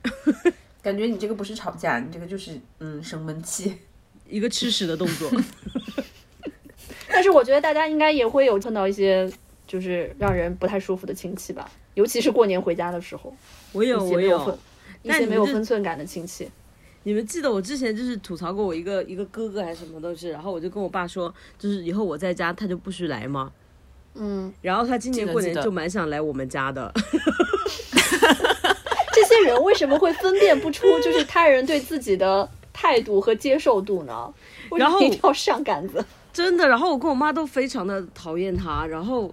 [0.82, 3.78] 感觉你这个不是吵架，你这个就是嗯生闷气。
[4.28, 5.30] 一个吃屎的动作。
[7.08, 9.30] 但是我觉得大家应该也会有碰到一些
[9.66, 13.34] 就是让人不太舒服的亲戚吧，尤其是过年回家的时候，
[13.72, 14.58] 我有我有，
[15.02, 16.50] 一些没有分寸感的亲戚。
[17.04, 23.52] 你们记得我之前就是吐槽过我一个一个哥哥还是什么东西，然后我就跟我爸说，就是以后我在家他就不许来吗？
[24.14, 26.92] 嗯，然后他今年过年就蛮想来我们家的，
[29.42, 34.32] 人为什么会分辨不出就是 他人对自己的态度和接受度呢？
[34.78, 36.04] 然后么一定要上杆子？
[36.32, 36.66] 真的。
[36.68, 39.32] 然后我跟我妈都非常的讨厌他，然后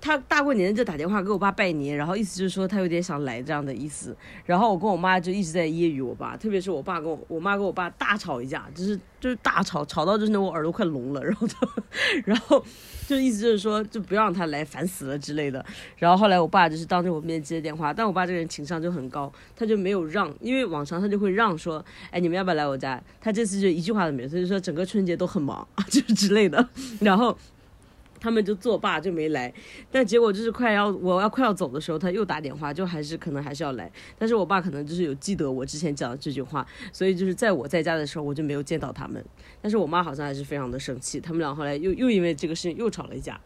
[0.00, 4.16] 他大过年就打电话给我爸拜年，然后意思就是说他有点想来这样的意思。
[4.46, 11.54] 然后我跟我妈就一直在揶揄我爸，特别是我爸跟我我妈跟我爸大吵一架，就是就是大吵，吵到就是那我耳朵快聋了，然后就
[12.24, 12.64] 然后
[13.06, 15.64] 就意思就是说就不要让他来，烦死了之类的。
[15.98, 23.00] 然后后来我爸就是当着我面接电话，但我爸这个人情商就很高，他就没有让，因为往常他就会让说，哎，你们要不要来我家？
[23.20, 26.66] 他这次就一句话都没有，他就说整个春节都很忙， 就是之类的。
[27.00, 27.36] 然后
[28.20, 29.52] 他们就作罢就没来，
[29.90, 33.90] 但结果就是快要我要快要走的时候，他又打电话，就还是可能还是要来。
[34.18, 39.24] 但是我爸可能就是有记得我之前讲的这句话，所以就是在我在家的时候，我就没有见到他们。
[39.62, 43.40] 但是我妈好像还是非常的生气，他们俩后来又又因为这个事情又吵了一架。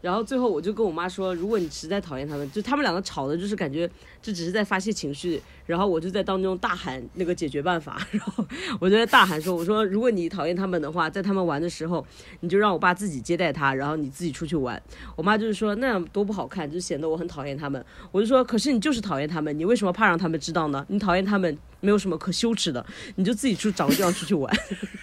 [0.00, 3.88] 然后最后我就跟我妈说，如果你实在讨厌他们，就他们两个吵的，就是感觉
[4.22, 8.44] 这只是在发泄情绪，然后我就在当中大喊那个解决办法，然后
[8.80, 12.04] 我就在大喊说，我说如果你讨厌他们的话，在他们玩的时候，
[12.40, 14.80] 你就让我爸自己接待他，然后你自己出去玩。
[15.16, 17.84] 我妈就是说那样多不好看，就显得我很讨厌他们。
[18.10, 20.84] 我就说，可是你就是讨厌他们，你为什么怕让他们知道呢？
[20.88, 22.84] 你讨厌他们没有什么可羞耻的，
[23.16, 24.50] 你就自己去找个地方出去玩。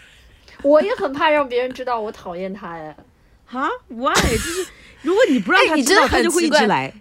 [0.63, 2.97] 我也很怕让别人知道我讨厌他哎。
[3.49, 4.13] 哈，why？
[4.13, 4.67] 就是
[5.07, 6.93] 如果你不让哎他知道，你真的很他就会一直来。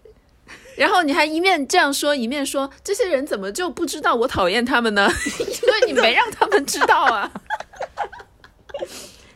[0.76, 5.10] 然后你还一面这样说，一面说这些人怎么就不知道我讨厌他们呢？
[5.40, 7.32] 因为你没让他们知道啊。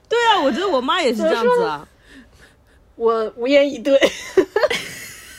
[0.09, 1.89] 对啊，我觉得我妈也是这样子啊。
[2.95, 3.99] 我无言以对。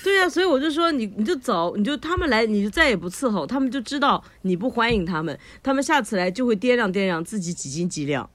[0.03, 8.27] 对啊、所以我就说你你就走，你就他们来你就再也不伺候，他们就知道你不欢迎他们，他们下次来就会掂量掂量自己几斤几两。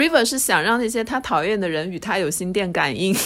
[0.00, 3.14] River 是想让那些他讨厌的人与他有心电感应。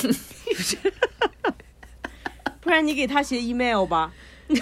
[2.61, 4.13] 不然你给他写 email 吧。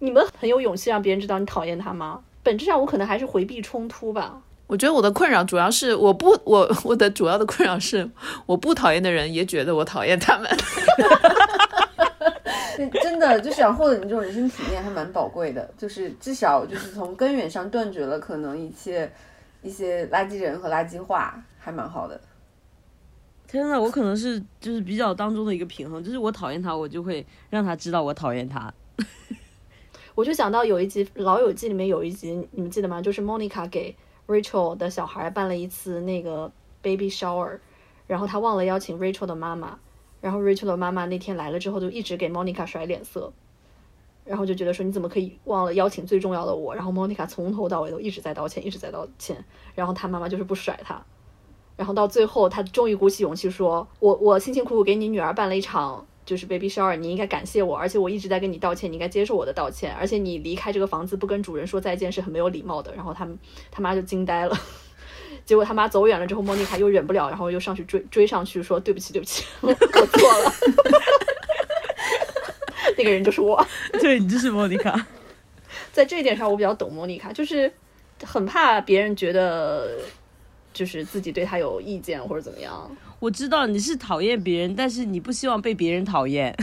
[0.00, 2.20] 你们很有勇气让别人知道你讨厌他吗？
[2.42, 4.38] 本质上我可能还是回避冲突吧。
[4.66, 8.10] 我觉得我的困扰主要是我不我我的主要的困扰是
[8.44, 10.50] 我不讨厌的人也觉得我讨厌他们。
[12.76, 19.10] 对，真的就想获得你这种人生体验还蛮宝贵的，就是至少就是从根源上断绝了可能一切
[19.62, 22.20] 一些垃圾人和垃圾话，还蛮好的。
[23.46, 28.72] 天呐，我可能是就是比较当中的一个平衡，就是我讨厌他，我就会让他知道我讨厌他。
[30.14, 33.00] 我就想到有一集《老友记》里面有一集，你们记得吗？
[33.00, 33.96] 就是 Monica 给
[34.26, 36.50] Rachel 的小孩办了一次那个
[36.82, 37.58] baby shower，
[38.06, 39.78] 然后他忘了邀请 Rachel 的妈妈，
[40.20, 43.32] 然后 Rachel 的妈妈那天来了之后就一直给 Monica 甩脸色，
[44.24, 46.74] 然后就觉得说你怎么可以忘了邀请最重要的我？
[46.74, 51.04] 然后莫妮卡从头到尾都一直在道歉，一直在道歉，然后他妈妈就是不甩他，
[51.76, 62.94] 然后到最后他终于鼓起勇气说：“我我辛辛苦苦给你女儿办了一场。”就是 baby shower，你应该感谢我，而且我一直在跟你道歉，你应该接受我的道歉，而且你离开这个房子不跟主人说再见是很没有礼貌的。
[62.94, 63.36] 然后他们
[63.72, 64.56] 他妈就惊呆了，
[65.44, 70.52] 结果他妈走远了之后，莫妮卡又忍不了，然后又上去追追上去说对不起对不起， 我错了，
[72.96, 73.64] 那个人就是我。
[74.00, 75.06] 对你就是莫妮卡。
[75.92, 77.70] 在这一点上，我比较懂莫妮卡，就是
[78.24, 79.98] 很怕别人觉得
[80.72, 82.90] 就是自己对他有意见或者怎么样。
[83.18, 86.54] 我知道你是讨厌别人，但是你不希望被别人讨厌。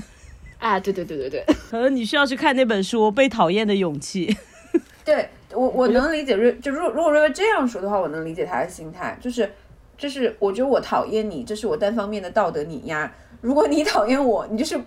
[0.57, 4.27] 啊，对对对对对，可能你需要去看那本书《被讨厌的勇气》。
[5.05, 9.49] 对我我能理解瑞，就如如果瑞瑞这样说的话，我能理解他的心态，就是
[9.97, 13.11] 就是我觉得我讨厌你，这是我单方面的道德碾压。
[13.41, 14.77] 如果你讨厌我，你就是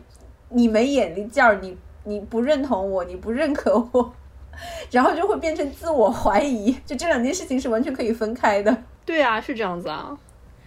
[0.53, 4.15] 你没眼力劲儿，你你不认同我，你不认可我，
[4.91, 6.73] 然后就会变成自我怀疑。
[6.85, 8.85] 就这两件事情是完全可以分开的。
[9.05, 10.17] 对啊，是这样子啊。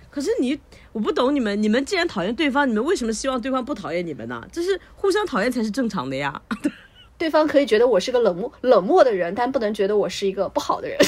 [0.10, 0.58] 可是你，
[0.94, 4.48] 我不懂你们，你们既然讨厌对方，你们为什么希望对方不讨厌你们呢？
[4.52, 6.42] 这是互相讨厌才是正常的呀。
[7.18, 10.98] 对方可以觉得我是个冷漠冷漠的人，但不能觉得我是一个不好的人。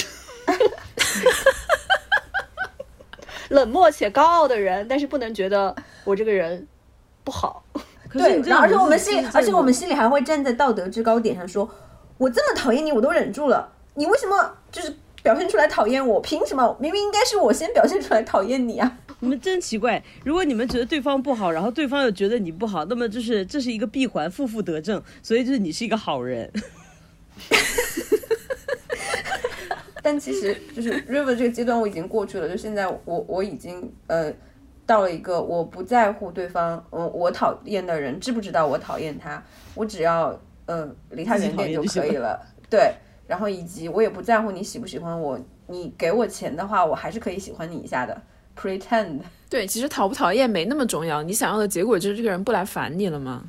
[3.49, 6.67] 冷漠且高傲的人，但是不能觉得我这个人
[7.23, 7.63] 不好。
[8.11, 11.69] 对，而且我们心心，而且我们心里还会站在道德制高点上说，
[12.17, 16.21] 我这么讨厌你，我都忍住了，你为什么就是表现出来讨厌我？
[16.21, 16.77] 凭什么？
[16.79, 18.97] 明明应该是我先表现出来讨厌你啊！
[19.19, 26.51] 你们真奇怪，如果你们觉得对方不好，然后对方又觉得你不好，那么就是这是一个闭环，负负得正，所以就是你是一个好人。
[30.01, 34.31] 但其实就是 River 这个阶段我已经过去了，就现在我我已经呃
[34.87, 39.43] 到了一个我不在乎对方，我，我讨厌的人知不知道我讨厌他，
[39.75, 42.43] 我只要嗯离他远点就可以了。
[42.69, 42.93] 对，
[43.27, 48.19] 然后以及我也不在乎你喜不喜欢我，你给我钱的话，我还是可以喜欢你一下的。
[48.59, 49.19] Pretend。
[49.49, 53.43] 对，其实讨不讨厌没那么重要，你想要的结果就是这个人不来烦你了吗？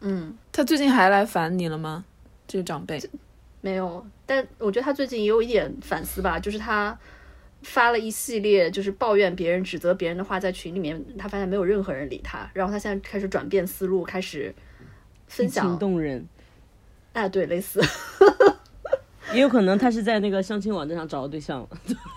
[0.00, 2.04] 嗯，他最近还来烦你了吗？
[2.46, 3.00] 这个长辈。
[3.60, 6.98] 没有，但我觉得他最近也有一点反思吧，就是他
[7.62, 14.54] 发了一系列就是抱怨别人、指责别人的话在群里面，他发现没有任何人理他，然后他现在开始转变思路，开始
[15.26, 16.26] 分享，动人。
[17.12, 17.80] 哎，对，类似，
[19.34, 21.68] 也有可能他是在那个相亲网站上找到对象了，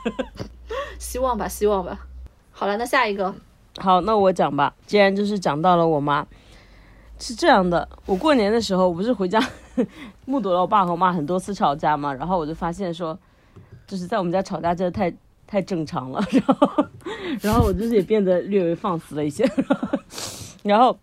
[0.98, 2.08] 希望吧，希望吧。
[2.52, 3.36] 好了，那下一个，
[3.78, 6.26] 好，那我讲吧，既然就是讲到了我妈。
[7.18, 9.42] 是这样的，我过年的时候不是回家，
[10.26, 13.18] 目睹了我爸和我妈很多次吵架嘛，然后我就发现说，
[13.88, 15.10] 就是在我们家吵架真的太
[15.56, 16.86] 太正常了， 然后，
[17.40, 19.50] 然后我就是也变得略微放肆了一些，
[20.64, 20.98] 然后，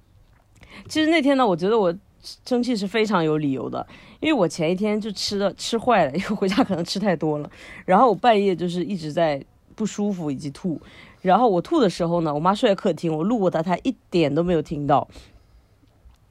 [0.87, 3.87] 其实那天呢，我觉得我生气是非常有理由的，
[4.21, 7.51] 因为我前一天就吃的吃坏了，因为回家可能吃太多了，
[7.87, 9.43] 然后我半夜就是一直在
[9.75, 10.79] 不舒服以及吐，
[11.23, 15.09] 然后我吐的时候呢，我妈睡在客厅，我路过她，她一点都没有听到。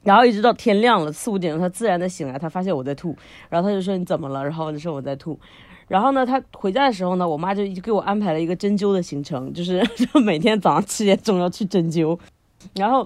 [0.03, 3.17] 然后一直到天亮了四五点钟，他自然的醒来，他发现我在吐，
[3.49, 4.43] 然后他就说你怎么了？
[4.43, 5.39] 然后我就说我在吐。
[5.91, 12.17] 然后呢，他回家的时候呢，我妈就给我安排了一个针灸的行程，就是就 每天早上七点钟要去针灸。
[12.75, 13.05] 然后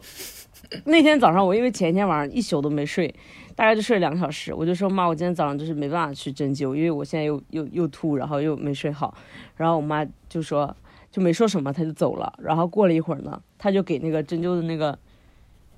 [0.84, 3.12] 那天早上我因为前一天晚上一宿都没睡，
[3.56, 9.17] 大概就睡了两个小时，我就说妈，我今天早上就是没办法去针灸，因为我现在又又又吐，然后又没睡好。
[9.56, 10.76] 然后我妈就说
[11.12, 12.32] 就没说什么，她就走了。
[12.38, 14.95] 然后过了一会儿呢，她就给那个针灸的那个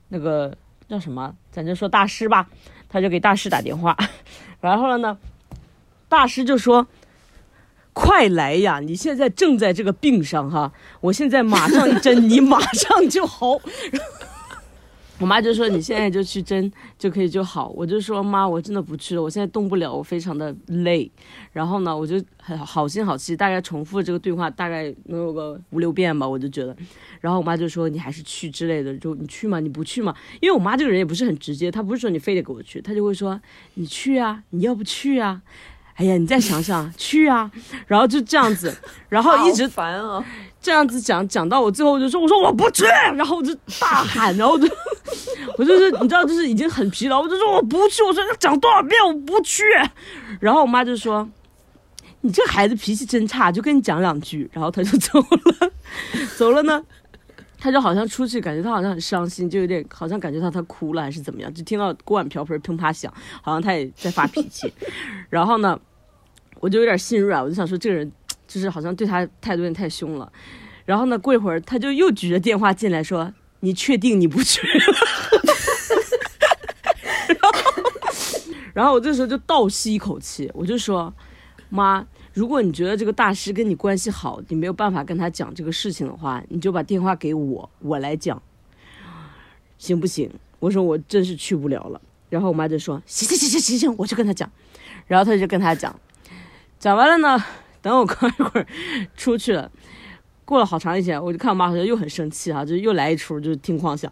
[0.09, 0.53] 那个。
[0.89, 1.35] 叫什么？
[1.51, 2.47] 咱就说大师吧，
[2.87, 3.93] 他就给大师打电话，
[4.61, 5.17] 然后了呢，
[6.09, 6.87] 大师就说
[7.93, 13.59] ：“快来呀，你现在正在这个病上哈，我现在马上一针， 你马上就好。
[15.19, 21.11] ”我妈就说：“你现在就去针就可以就好。”我就说：“妈，我真的不去了，我现在动不了，我非常的累。”
[21.51, 26.77] 然后呢，我就很好心好气，大概重复这个对话，大概能有个五六遍吧，我就觉得。
[27.19, 29.59] 然后我妈就说：“你还是去之类的，就你去嘛？
[29.59, 33.41] 你不去嘛？”因为我妈这个人也不是很直接，她不是说你非得给我去，她就会说
[33.73, 35.41] ：“你去啊，你要不去啊？
[35.97, 37.51] 哎呀，你再想想，去啊。
[37.85, 38.75] ”然后就这样子，
[39.09, 40.23] 然后一直烦啊。
[40.59, 42.83] 这样子讲讲到我最后我就说我说我不去，
[43.15, 44.67] 然后我就大喊，然后我就
[45.57, 49.63] 我就是你知道就是已经很疲劳，我就说我不去，我说讲多少遍我不去，
[50.41, 51.27] 然后我妈就说
[52.21, 55.71] 你这孩子脾气真差，就跟你讲两句，然后他就走了，
[56.35, 56.83] 走了呢，
[57.57, 64.71] 他就好像出去，感觉他好像很伤心，就有点好像感觉到他哭了还是怎么样，就听到锅碗瓢盆砰啪响，好像他也在发脾气，
[65.29, 65.77] 然后呢，
[66.59, 68.09] 我就有点心软，我就想说这个人。
[68.47, 70.31] 就是好像对他态度有点太凶了，
[70.85, 74.61] 然后呢，过一会儿他就又举着电话进来，说：“你确定你不去？”
[77.27, 77.51] 然后，
[78.73, 81.13] 然后我这时候就倒吸一口气，我就说
[81.67, 88.39] ：“妈，如果你觉得这个大师跟你关系好，你没有办法跟他讲这个事情的话，你就把电话给我，我来讲，
[89.79, 94.47] 行不行？”我说：“我真是去不了了。”然后我妈就说：“行行行行行行，我去跟他讲。”
[95.07, 95.99] 然后他就跟他讲，
[96.77, 97.43] 讲完了呢。
[97.81, 98.67] 等我过一会儿
[99.15, 99.71] 出去了，
[100.47, 104.09] 过了好长一天，我就看我妈好像又很生气哈，就又来一出，就是听哐响。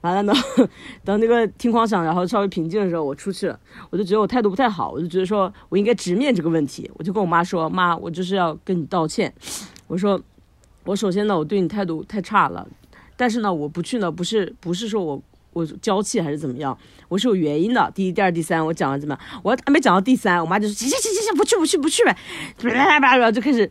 [0.00, 0.34] 完了呢，
[1.04, 3.56] 等那个听哐响，然后稍微平静的时候，我出去了，
[3.90, 6.90] 我就觉得我态度不太好，我就觉得说我应该直面这个问题。
[6.94, 9.32] 我就跟我妈说：“妈，我就是要跟你道歉。
[9.86, 10.20] 我说，
[10.82, 12.66] 我首先呢，我对你态度太差了，
[13.16, 15.22] 但是呢，我不去呢，不是不是说我。”
[15.56, 16.76] 我娇气还是怎么样？
[17.08, 17.90] 我是有原因的。
[17.94, 19.40] 第一、第二、第三，我讲了怎么样？
[19.42, 22.14] 我还没讲到第三，我妈就说：行行行行行，不去不去不去呗！
[22.60, 23.62] 然后就开始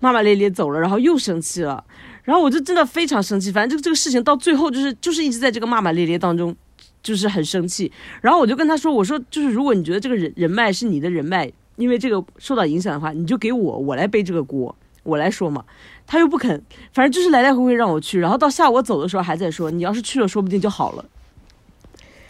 [0.00, 1.82] 骂骂咧咧走了，然后又生气了。
[2.24, 3.52] 然后我就真的非常生气。
[3.52, 6.54] 反正这个这个事情到最后就是就是一直在这个骂骂咧咧当中，
[7.02, 7.90] 就是很生气。
[8.20, 14.74] 然后我就跟他说：“我说就是如果你觉得这个人人脉是你的人脉，因为这个受到影响的话，你就给我，我来背这个锅，
[15.04, 15.64] 我来说嘛。”
[16.08, 18.20] 他又不肯，反正就是来来回回让我去。
[18.20, 21.04] 然后到下午我走的时候还在说：“你要是去了，说不定就好了。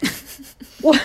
[0.81, 0.95] ”我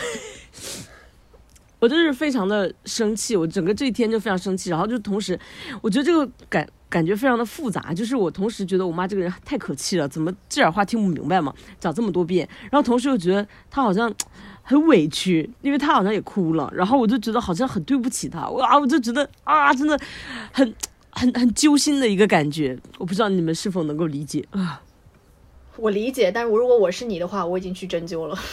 [1.83, 4.71] 我就是非常的生气，我整个这一天就非常生气。
[4.71, 5.37] 然后就同时，
[5.81, 12.49] 我觉得这个感感觉非常的复杂，就是我同时觉得我妈这个人太可气了，怎么这点话听不明白嘛，讲这么多遍。
[12.71, 14.15] 然后同时又觉得她好像
[14.63, 16.73] 很委屈，因为她好像也哭了。
[16.73, 19.99] 然后我就觉得好像很对不起她，哇，我就觉得啊，真的
[20.53, 20.73] 很
[21.11, 22.79] 很很揪心的一个感觉。
[22.99, 24.81] 我不知道你们是否能够理解啊？
[25.77, 28.39] 我理解，但是我如果我是你的话，我已经去针灸了。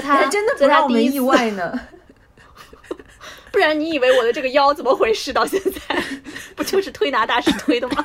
[0.00, 1.78] 在他还真的不让我们意外呢。
[3.52, 5.32] 不然你以为我的这个腰怎么回事？
[5.32, 6.02] 到现在
[6.54, 8.04] 不就是推拿大师推的吗？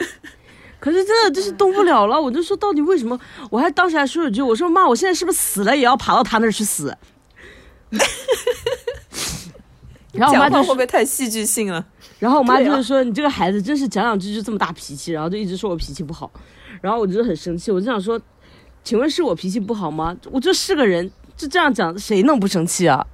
[0.78, 3.18] 可是真的就是动不了了，我就说到底为什么？
[3.50, 6.96] 我还当时还说了句，我说妈，我现在是不是死了也要爬到他那儿去死？
[10.12, 11.84] 然后我妈就会不会太戏剧性了？
[12.18, 16.30] 然后我妈就是说、你这个孩子真是讲两句就这么大脾气，然后就一直说我脾气不好，
[16.80, 18.20] 然后我就很生气，我就想说，
[18.86, 20.16] 请问是我脾气不好吗？
[20.30, 23.04] 我就是个人，就这样讲，谁能不生气啊？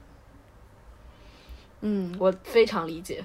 [1.81, 3.25] 嗯，我非常理解。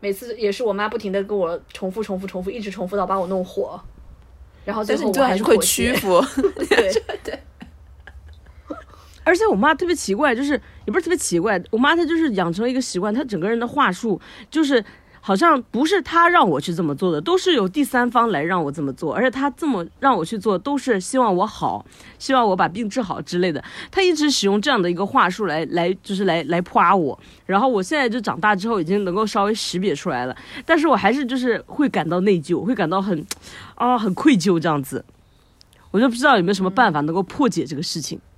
[0.00, 3.80] 每次也是我妈不停的跟我重复、重复、重复，一直重复到把我弄火，
[4.66, 5.94] 然后最但是后我还是会屈。
[5.96, 6.22] 服。
[6.68, 7.40] 对，
[9.24, 10.52] 而且我妈特别奇怪，就是
[10.84, 14.20] 也不是特别奇怪，我妈她就是养成了一个习惯，她整个人的话术
[14.50, 14.84] 就是
[15.24, 21.86] 好像不是他让我去这么做的，都是有第三方来让我这么做，而且他这么让我去做，都是希望我好，
[22.18, 23.62] 希望我把病治好之类的。
[23.92, 27.16] 他一直使用这样的一个话术来来就是来来夸我，
[27.46, 33.24] 然后我现在就长大之后已经能够稍微识别出来了，但是我还是就是会感到内疚，会感到很
[33.76, 35.04] 啊很愧疚这样子。
[35.92, 38.18] 我就不知道有没有什么办法能够破解这个事情。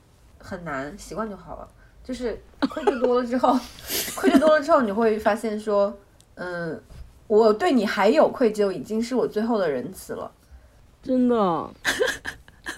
[0.38, 1.68] 很难， 习惯就好了。
[2.02, 3.56] 就是愧疚多了之后，
[4.16, 5.96] 愧疚多了之后，你会发现说，
[6.42, 6.80] 嗯，
[7.26, 10.32] 我对你还有愧疚，已经是我最后的仁慈了。
[11.02, 11.70] 真的，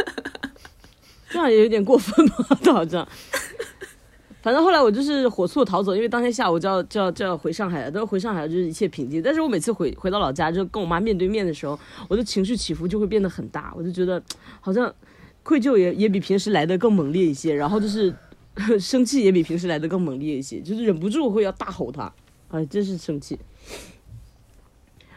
[1.30, 2.44] 这样也有点过分吧？
[2.72, 3.06] 好像。
[4.42, 9.22] 反正后来我就是火速逃走，因为当天下午就要就要就要回上海了，都回上海了就是一切平静。
[9.22, 14.20] 但是我每次回回到老家，就跟我妈面对面的时候，我的情绪起伏就会变得很大，我就觉得
[14.60, 14.92] 好像
[15.44, 18.12] 愧疚也也比平时来的更猛烈一些，然后就是
[18.80, 22.12] 生气也比平时来的更猛烈一些，就是忍不住会要大吼他，
[22.50, 23.38] 哎，真是生气。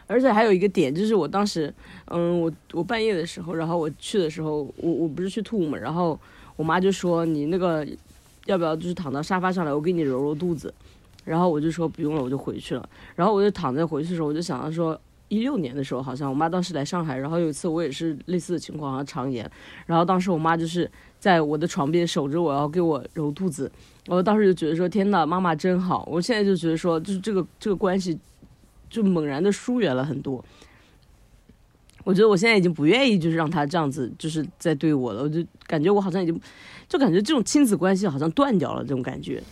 [0.08, 1.72] 而且还有一个点，就是我当时，
[2.06, 6.18] 嗯，我我半夜的时候，然后我去的时候，我我不是去吐嘛，然后
[6.54, 7.84] 我妈就说你那个
[8.44, 10.72] 要不要就是躺到沙发上来，我给你揉揉肚子，
[11.24, 12.88] 然后我就说不用了，我就回去了。
[13.16, 14.96] 然后我就躺在回去的时候，我就想到说，
[15.28, 19.50] 一六年的时候，好像我妈当时来上海，然后有一次我也是类似的情况，好像肠炎，
[19.86, 20.88] 然后当时我妈就是
[21.18, 23.68] 在我的床边守着我，然后给我揉肚子，
[24.06, 26.08] 我当时就觉得说，天呐，妈妈真好。
[26.08, 28.16] 我现在就觉得说，就是这个这个关系。
[28.88, 30.44] 就猛然的疏远了很多。
[32.04, 35.22] 我觉得我现在已经不愿意，就是让他这样子，就是在对我了。
[35.24, 36.40] 我就感觉我好像已经，
[36.88, 39.42] 就感觉这种亲子关系好像断掉了，这种感觉。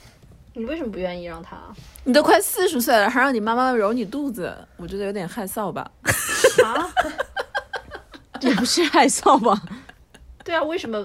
[0.53, 1.57] 你为什么不愿意让他
[2.05, 5.91] 你都快四十岁了，还让你妈妈揉你肚子，我觉得有点害臊吧。
[6.64, 6.89] 啊？
[8.41, 9.61] 也不是害臊吧？
[10.45, 11.05] 对啊，为什么？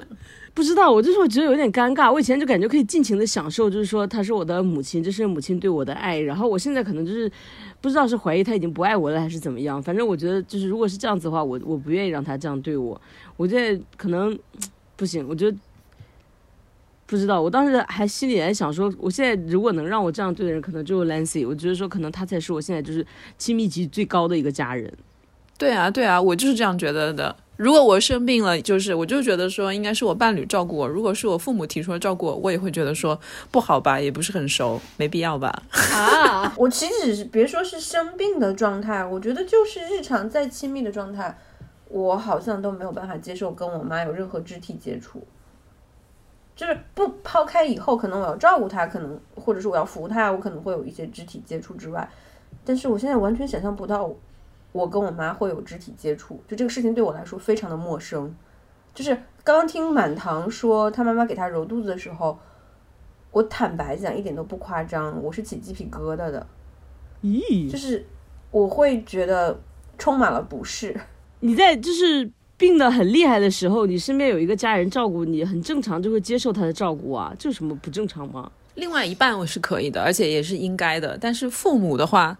[0.53, 2.11] 不知道，我就是我觉得有点尴尬。
[2.11, 6.19] 我以前就感觉可以尽情的享受，就是说她是我的母亲，这是母亲对我的爱。
[6.19, 7.31] 然后我现在可能就是
[7.79, 9.81] 不知道是怀疑她已经不爱我了，还是怎么样。
[9.81, 12.99] 反正我觉得就是如果是这样子的话，我我不愿意让她这样对我。
[13.37, 14.37] 我现在可能
[14.95, 15.57] 不行，我觉得
[17.05, 17.41] 不知道。
[17.41, 21.47] 我当时还心里还想说，我现在如果能让我这样对的人，可能只有 Lancy。
[21.47, 23.05] 我觉得说可能他才是我现在就是
[23.37, 24.91] 亲密级最高的一个家人。
[25.57, 27.35] 对啊，对啊，我就是这样觉得的。
[27.59, 30.87] 如果我生病了，就是我就觉得说应该是我伴侣照顾我。
[30.87, 33.19] 如果是我父母提出来照顾我，我也会觉得说
[33.51, 35.63] 不好吧，也不是很熟，没必要吧。
[35.93, 41.37] 啊， 我岂止是别说是生病的状态，我觉得就是日常再亲密的状态，
[41.89, 45.21] 我好像都没有办法接受跟我妈有任何肢体接触。
[46.55, 52.09] 就是不抛开以后，可能我要照顾她，可能或者是我要扶她，我可能会有一些肢体接触之外，
[52.63, 54.09] 但是我现在完全想象不到，
[54.71, 58.33] 我跟我妈会有肢体接触，就这个事情对我来说非常的陌生。
[58.93, 62.37] 就是刚刚听满堂说他妈妈给他揉肚子的时候，
[63.31, 66.45] 我坦白讲一点都不夸张，我是起鸡皮疙瘩的。
[67.21, 68.05] 咦，就是
[68.51, 69.59] 我会觉得
[69.97, 70.99] 充满了不适。
[71.41, 78.51] 你在就是病得很厉害的时候，你身边有一个家人照顾你，很正常，就会接受他的照顾啊，这有什么不正常吗？
[78.75, 81.17] 另外一半我是可以的，而且也是应该的。
[81.19, 82.37] 但是父母的话，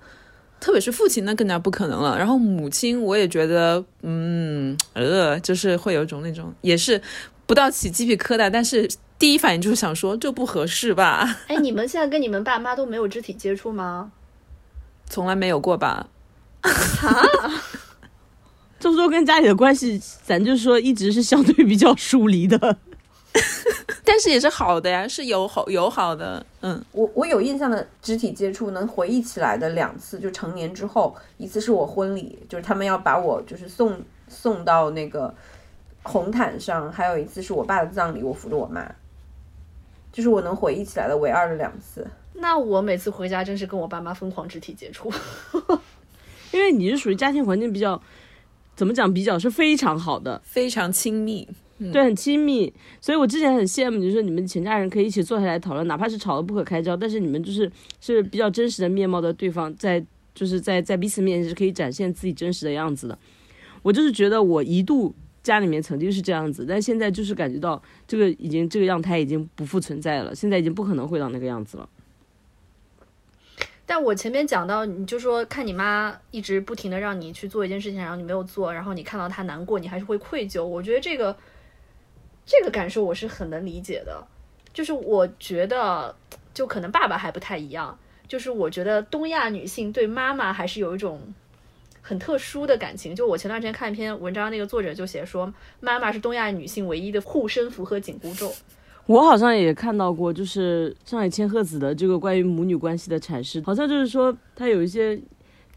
[0.60, 2.18] 特别是父亲，那更加不可能了。
[2.18, 7.02] 然后母亲，我也觉得，嗯，呃，就是会有一种那种，也是
[7.46, 11.38] 不到起鸡皮疙瘩，但是第一反应就是想说，这不合适吧？
[11.48, 14.12] 哎，你们现在跟你们爸妈都没有肢体接触吗？
[15.06, 16.08] 从来没有过吧？
[18.80, 22.78] 就是说跟家里的关系，咱就说一直是相对比较疏离的。
[24.04, 35.34] 但是也是好的呀，是友好友好的，嗯，我我有印象的肢体接触能回忆起来的两次，就成年之后，一次是我婚礼，就是他们要把我就是送送到那个
[36.02, 38.84] 红毯上，还有一次是我爸的葬礼，我扶着我妈，
[40.12, 42.08] 就是我能回忆起来的唯二的两次。
[42.34, 45.12] 那我每次回家真是跟我爸妈疯狂肢体接触，
[46.52, 48.02] 因为你是属于家庭环境比较，
[48.76, 51.48] 怎么讲，比较是非常好的，非常亲密。
[51.94, 57.72] 对，很亲密，所以我之前很羡慕，就是你们全家人可以一起坐下来讨论，哪怕是吵得不可开交，但是你们就是
[58.02, 60.06] 是比较真实的面貌的对方，在
[60.36, 63.18] 就是在在彼此面前是可以展现自己真实的样子的。
[63.82, 71.88] 我就是觉得我一度家里面曾经是这样子，但现在就是感觉到这个已经这个样态已经不复存在了，现在已经不可能回到那个样子了。
[73.86, 80.62] 但我前面讲到，你就说看你妈一直不停的让你去做一件事情，然后你没有做，然后你看到她难过，你还是会愧疚。
[80.66, 81.34] 我觉得这个。
[82.52, 84.26] 这个感受我是很能理解的，
[84.74, 86.16] 就是我觉得，
[86.52, 87.96] 就可能爸爸还不太一样，
[88.28, 91.22] 就是我觉得东亚女性对妈妈还是有一种
[92.02, 93.16] 很特殊的感情。
[93.16, 98.52] 就我前段时间看一篇文章，那个作者就写说，妈妈是东亚女性唯一的护身符和紧箍咒。
[99.06, 105.22] 我好像也看到过，就是上海千鹤子的这个关于母女关系的阐释，好像就是说她有一些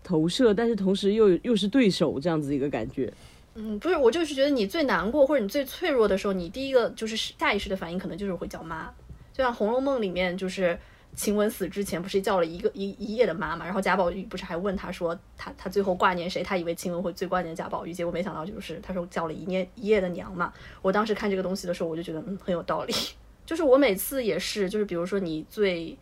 [0.02, 3.12] 投射，但是同时又又是对手这样子一个感觉。
[3.54, 8.92] 嗯，不是，我就是觉得你最难过或者你最脆弱的时候，你第一个就是下意识的反应可能就是会叫妈。
[9.32, 10.78] 就像《红楼梦》里面，就是
[11.14, 16.42] 晴雯死之前不是叫了一个一一夜的妈嘛，然后贾宝玉不是还问他说他他最后挂念谁？
[16.42, 20.52] 他以为晴雯会最挂念贾宝玉，结果没想到就是他说叫了一夜一夜的娘嘛。
[20.80, 22.94] 我当时看这个东西的时候，我就觉得嗯很有道理。
[23.44, 25.98] 就是我每次也是，就是比如说你最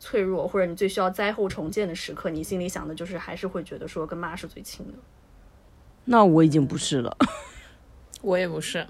[0.00, 4.94] 脆弱或者你最需要灾后重建的时刻，你心里想的就是还是会觉得说跟妈是最亲的。
[6.04, 7.16] 那我已经不是了，
[8.22, 8.86] 我也不是，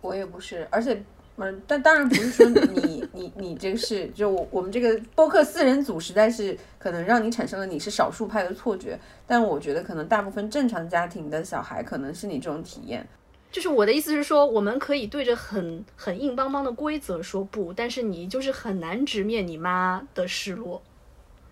[0.00, 1.02] 我也不是，而且，
[1.36, 13.06] 嗯，但当然不是说你你你这个是，就我我们这个播客四人组实在是可能让你产生了你是少数派的错觉，但我觉得可能大部分正常家庭的小孩可能是你这种体验。
[13.50, 20.82] 就是我的意思是说，我们可以对着很很硬邦邦的规则说不，但是你就是很难直面你妈的失落。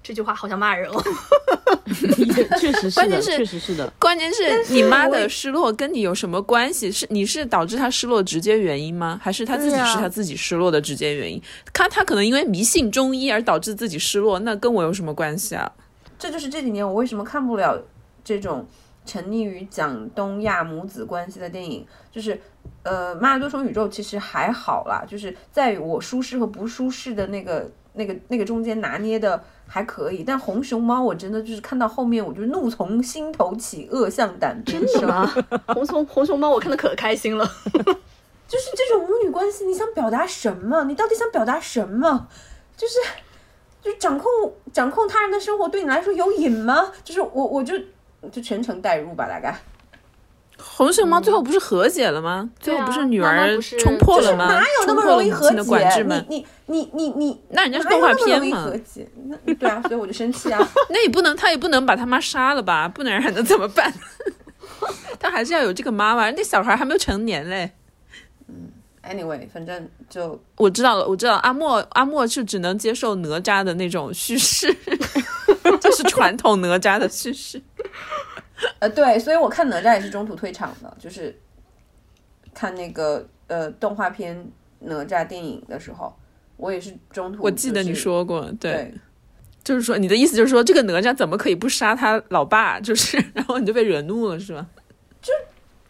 [0.02, 1.02] 这句话好像骂人哦。
[2.61, 3.93] 确实是，关键是确实是的。
[3.99, 6.91] 关键是你妈的失落跟你有什么关系？
[6.91, 9.20] 是你是导致她失落直接原因吗？
[9.22, 11.41] 还是她自己是她自己失落的直接原因？
[11.72, 15.70] 她她可能因为迷信中医而导致自己失落，那跟我有什么关系啊？
[16.18, 17.82] 这就是这几年我为什么看不了
[18.22, 18.66] 这种
[19.05, 21.86] 沉溺于讲东亚母子关系的电影。
[22.12, 22.41] 就是
[22.82, 27.70] 呃，《妈的多重宇宙》其实还好啦，就是在我舒适和不舒适的那个。
[27.95, 34.93] 那个那个中间拿捏的还可以，但红熊猫我真的就是看到后面我就怒从心头起，恶向胆边生。
[34.93, 35.34] 真的吗？
[35.74, 37.45] 红熊红熊猫我看的可开心了。
[38.49, 40.84] 就是这种母女关系，你想表达什么？
[40.84, 42.26] 你到底想表达什么？
[42.76, 42.95] 就是
[43.82, 44.28] 就掌控
[44.72, 46.91] 掌控他人的生活，对你来说有瘾吗？
[47.05, 47.74] 就是我我就
[48.32, 49.57] 就全程代入吧，大概。
[50.62, 52.51] 红熊猫最后不是和解了吗？
[52.59, 54.47] 最后不是女儿冲破了吗？
[54.49, 56.03] 哪有那么容易和解？
[56.03, 58.72] 你你你你你，那人家是动画片嘛？
[59.44, 60.58] 那对啊，所以我就生气啊。
[60.88, 62.86] 那也不能，他也不能把他妈杀了吧？
[62.88, 63.92] 不能还能怎么办？
[65.18, 66.30] 他还是要有这个妈妈。
[66.30, 67.72] 那小孩还没有成年嘞。
[68.46, 68.70] 嗯
[69.02, 74.72] ，anyway，反正就我知道了，我知道阿莫阿莫是只能接受哪吒的那种叙事，
[75.80, 77.60] 就是传统哪吒的叙事。
[78.78, 81.36] 呃，对，所以我看哪吒也是中途退场的，就是
[82.54, 86.14] 看那个呃动画片哪吒电影的时候，
[86.61, 87.42] 我也是中途。
[87.42, 88.92] 我记得你说过，对，
[89.64, 92.78] 就是说你的意思就是说这个哪吒怎么可以不杀他老爸？
[92.78, 94.66] 就是 然后你就被惹怒了，是吧？
[95.22, 95.32] 就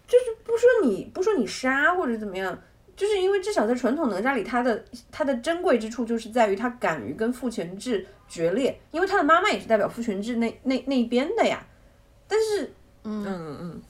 [0.06, 2.58] 就是不说你不说你杀或者怎么样，
[2.96, 11.64] 就是因为至少在传统哪吒里，他的他的珍贵之处就是在于他敢于跟父权制决裂，因为他的妈妈也是代表父权制那那那一边的呀。
[12.26, 12.72] 但是，
[13.04, 13.80] 嗯嗯嗯，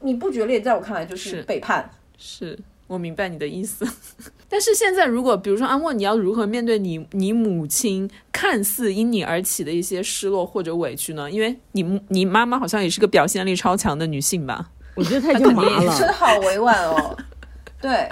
[0.00, 1.90] 你不决裂，在我看来就是背叛。
[2.16, 2.58] 是
[2.92, 3.88] 我明白你的意思。
[4.50, 11.30] 但是现在，如果比如说阿莫，你要如何面对你你母亲看似因你而起的一些失落或者委屈呢？
[11.30, 14.70] 因为你你妈妈好像也是个表现力超强的女性吧？
[14.94, 17.16] 我觉得太经麻了，说的好委婉哦。
[17.80, 18.08] 对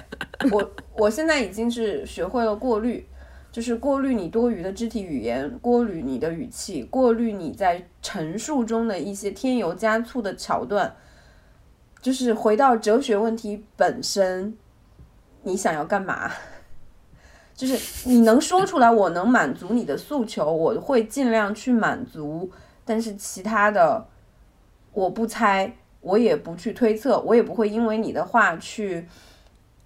[0.51, 3.07] 我，我现在已经是学会了过滤。
[3.53, 10.95] 就是过滤你多余的肢体语言，过滤你的语气，过滤你在陈述中的一些添油加醋的桥段。
[12.01, 14.57] 就是回到哲学问题本身，
[15.43, 16.31] 你想要干嘛？
[17.55, 22.51] 就是你能说出来，我能满足你的诉求，我会尽量去满足。
[22.85, 24.07] 但是其他的，
[24.93, 29.07] 我不猜，我也不去推测，我也不会因为你的话去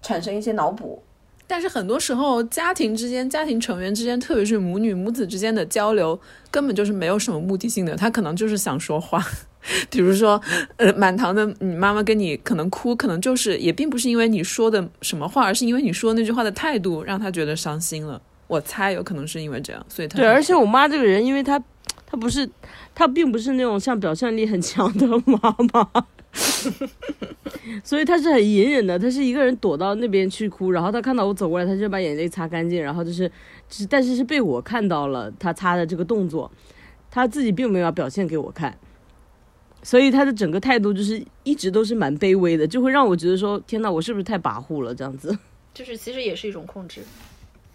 [0.01, 1.03] 产生一些脑补。
[1.45, 7.95] 但是很多时候，家庭之间、家庭成员之间，特别是母女、母子之间的交流，根本就是没有什么目的性的。
[7.95, 9.23] 他可能就是想说话，
[9.89, 10.41] 比如说，
[10.77, 18.21] 呃，满堂的你妈妈跟你可能哭，可能就是也并不是因为你说的什么话，而是因为你说那句话的态度让她觉得伤心了。
[18.47, 20.27] 我猜有可能是因为这样，所以她对。
[20.27, 21.61] 而且我妈这个人，因为她，
[22.05, 22.47] 她不是，
[22.93, 26.05] 她并不是那种像表现力很强的妈妈。
[27.83, 33.31] 所以她是很隐忍的，她是一个人躲到那边去哭，然后她看到我走过来，她就把眼泪擦干净，然后就是，
[33.89, 36.51] 但是是被我看到了她擦的这个动作，
[37.09, 38.77] 她自己并没有表现给我看，
[39.85, 44.95] 所以他的整个态度就是一直都是蛮卑微的，就会让我觉得说，天呐，我是不是太跋扈了？
[44.95, 45.37] 这样子，
[45.75, 47.01] 就是其实也是一种控制，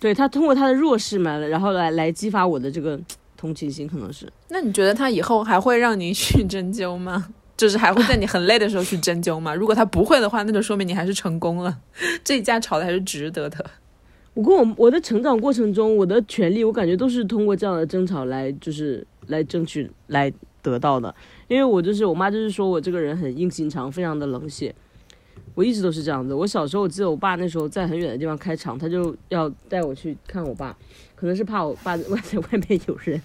[0.00, 2.98] 对他通过他的弱势嘛，然后来来激发我的这个
[3.36, 4.28] 同情心，可能是。
[4.48, 7.28] 那你觉得他以后还会让你去针灸吗？
[7.56, 9.54] 就是还会在你很累的时候去针灸吗？
[9.54, 11.78] 如果他不会的话，那就说明你还是成功了，
[12.24, 13.64] 这一架吵的还是值得的。
[14.34, 20.32] 我跟我我的成长过程中，我的权利我感觉都是通过这样的争吵来，就是来争取来
[20.62, 21.14] 得到的。
[21.51, 24.72] 因为我就是我妈就是说我这个人很硬心肠，非常的冷血。
[25.57, 26.32] 我一直都是这样子。
[26.32, 30.74] 我小时候我记得我爸那时候在很远的地方开厂，他就要带我去看我爸，
[31.16, 33.20] 可能是怕我爸外在外面有人。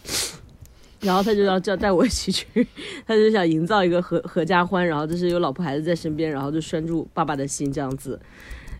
[1.01, 2.67] 然后他就要叫带我一起去，
[3.05, 8.19] 他就想营造一个合合家欢，然后就是有老婆孩子在身边，然后就拴住爸爸的心这样子。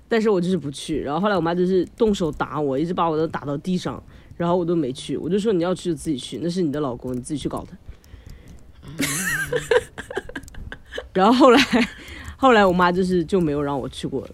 [0.08, 1.02] 但是我就是不去。
[1.02, 4.02] 然后后来我妈就是动手打我，一直把我都打到地上，
[4.38, 5.16] 然后我都没去。
[5.16, 7.78] 我就说你要去就自己去，那是你的老公，你自己去搞他。
[11.14, 11.60] 然后后来，
[12.38, 14.28] 后来我妈就是就没有让我去过。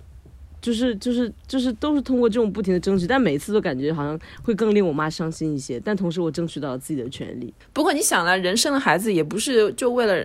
[0.61, 5.79] 就是就是就是都是通过这种不停的争取，但每次都感觉好像会更令我妈伤心一些。
[5.79, 7.51] 但同时我争取到了自己的权利。
[7.73, 10.23] 不过你想了，人生了孩子也不是就为了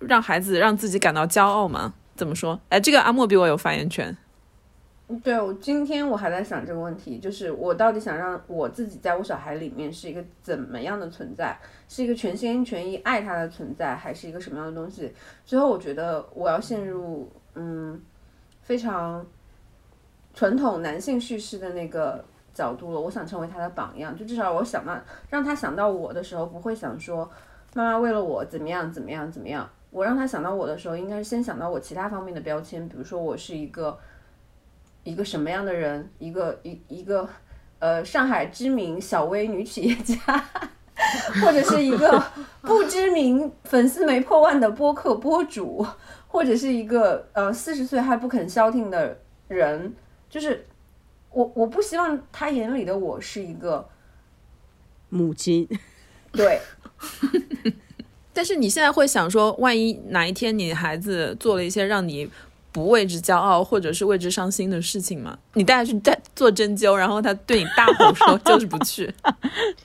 [0.00, 1.94] 让孩子让自己感到骄傲吗？
[2.16, 2.60] 怎么说？
[2.68, 4.16] 哎，这个阿莫比我有发言权。
[5.22, 11.58] 对，我今天我还在想这个问题，就是我到底想让我自己在我小孩里面是一个怎么样的存在？
[11.88, 15.12] 是一个全心全意爱他的存在，还是一个什么样的东西？
[15.44, 18.00] 最后我觉得我要陷入嗯。
[18.60, 19.24] 非常
[20.34, 24.94] 传统男性叙事的那个角度了，我想成为他的榜样，就至少我想到
[25.30, 27.26] 让他想到我的时候，不会想说
[27.72, 29.66] 妈妈为了我怎么样怎么样怎么样。
[29.90, 33.98] 我让他想到我的时候，应该是先想到我其他方面的标签，比如说我是一个
[35.04, 37.28] 一个什么样的人，一个一一个
[37.78, 40.16] 呃上海知名小微女企业家，
[41.42, 42.22] 或者是一个
[42.62, 45.86] 不知名粉丝没破万的播客播主。
[46.30, 49.18] 或者是一个呃四十岁还不肯消停的
[49.48, 49.94] 人，
[50.28, 50.66] 就是
[51.30, 53.88] 我我不希望他眼里的我是一个
[55.08, 55.66] 母亲，
[56.30, 56.60] 对。
[58.34, 62.30] 但是你现在会想说，万一哪一天你孩子做了一些让你
[62.78, 65.38] 不为之骄傲或者是为之伤心的事情吗？
[65.54, 69.12] 你带他去带做针灸，然后他对你大吼说就是不去，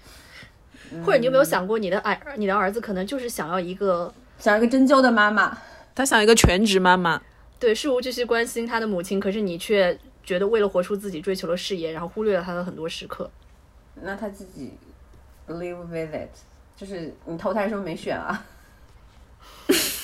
[1.03, 5.57] 或者你有没有想过，你的儿你的儿子可能就是想要一个想要一个针灸的妈妈。
[5.95, 7.21] 他想一个全职妈妈，
[7.59, 13.29] 对，事无巨细关心他的母亲，可是你却觉得为了活出自己，追求了事业，然后忽略了他的很多时刻。
[14.01, 14.73] 那他自己
[15.47, 16.29] live with it，
[16.75, 18.43] 就是你投胎时候没选啊。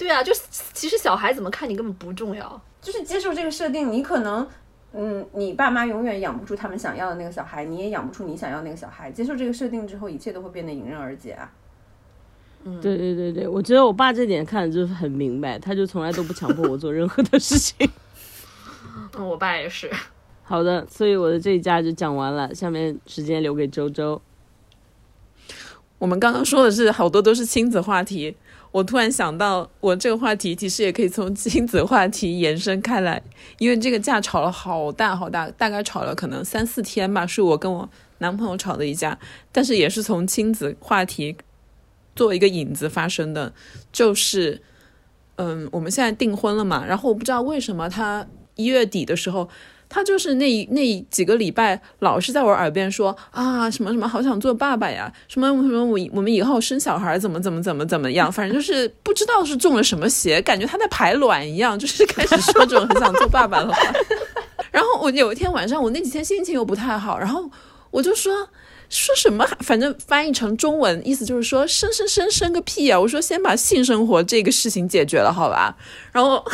[0.00, 0.40] 对啊，就是
[0.72, 3.92] 其实小孩怎么看你根本不重要，就是接受这个设定。
[3.92, 4.48] 你可能，
[4.94, 9.12] 嗯，你爸妈永远养不出他们想要的那个小孩，你也养不出你想要那个小孩。
[9.12, 11.52] 接受这个设定之后，一切都会变得迎刃而解啊。
[12.64, 17.86] 嗯对对对对，我觉得我爸这点看的就是很明白，他就从来都不强迫我做任何的事情。
[19.18, 19.90] 嗯，我爸也是。
[20.42, 24.20] 好的，所以我的这一家就讲完了，下面时间留给周周。
[25.98, 28.34] 我们刚刚说的是好多都是亲子话题，
[28.72, 33.22] 我突然想到，我这个话题其实也可以从亲子话题延伸开来，
[33.58, 39.18] 因为这个架吵了好大好大，大概吵了可能三四天吧，是我跟我男朋友吵的一架，
[39.50, 41.36] 但是也是从亲子话题。
[42.16, 43.50] 作为一个引子发生的，
[43.92, 44.60] 就是，
[45.36, 49.48] 嗯，我们现在订婚了嘛，然后我不知道为什么他一月底的时候，
[49.90, 63.92] 他就是那那几个礼拜老是在我耳边说啊什么什么好想做爸爸呀，什么什么我我们以后生小孩怎么怎么怎么怎么样， 反正就是不知道是中了什么邪，感觉他在排卵一样， 就是开始说这种很想做爸爸的话。
[64.70, 67.50] 然后我有一天晚上，我那几天心情又不太好，然后
[67.90, 68.32] 我就说
[68.88, 73.00] 说什么，反正翻译成中文意思就是说生生生生个屁啊！
[73.00, 75.76] 我说先把性生活这个事情解决了，好吧？
[76.12, 76.44] 然后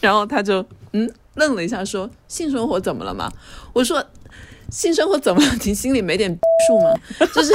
[0.00, 3.32] 然后他就嗯愣了一下，说性生活怎么了嘛？
[3.72, 4.04] 我说
[4.70, 5.52] 性生活怎么了？
[5.64, 6.94] 你心里没点数吗？
[7.34, 7.54] 就是，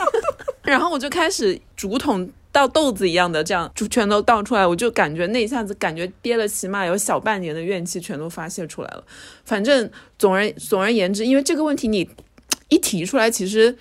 [0.64, 9.04] 然后我就开始竹筒倒豆子一样的这样就全都倒出来，我就感觉那一下子感觉憋了起码有小半年的怨气全都发泄出来了。
[9.44, 12.08] 反正总而总而言之，因为这个问题你
[12.68, 13.76] 一提出来，其实。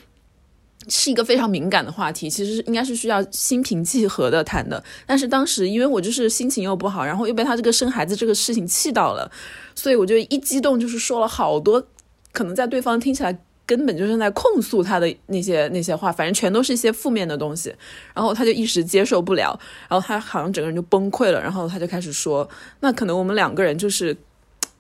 [0.88, 4.84] 是一个非常敏感的话题，其实应该是需要心平气和的谈的。
[5.06, 9.30] 但是当时因为我就是心情又不好，然后又被他这个生孩子这个事情气到了，
[9.74, 11.86] 所以我就一激动，就是说了好多，
[12.32, 17.74] 可能在对方听起来根本就是在控诉他的那些那些话，反正全都是一些负面的东西。
[18.14, 19.60] 然后他就一时接受不了，
[19.90, 22.48] 然后他好像整个人就崩溃了，然后他就开始说，
[22.82, 24.16] 那可能我们两个人就是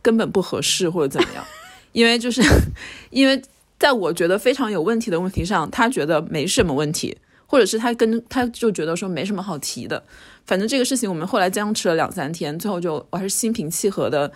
[0.02, 1.44] 根本不合适或者怎么样，
[1.94, 2.42] 因为就是
[3.10, 3.42] 因为。
[3.78, 10.04] 在我觉得非常有问题的问题上，他觉得没什么问题，或者是他跟他就觉得说没什么好提的。
[10.46, 14.32] 反正这个事情我们后来僵持了两三天，最后就我还是心平气和的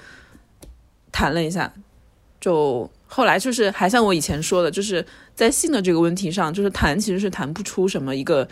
[1.12, 1.72] 谈了一下。
[2.42, 8.48] 就后来就是还像我以前说的，就是在性的这个问题上，就是谈其实是谈不出什么一个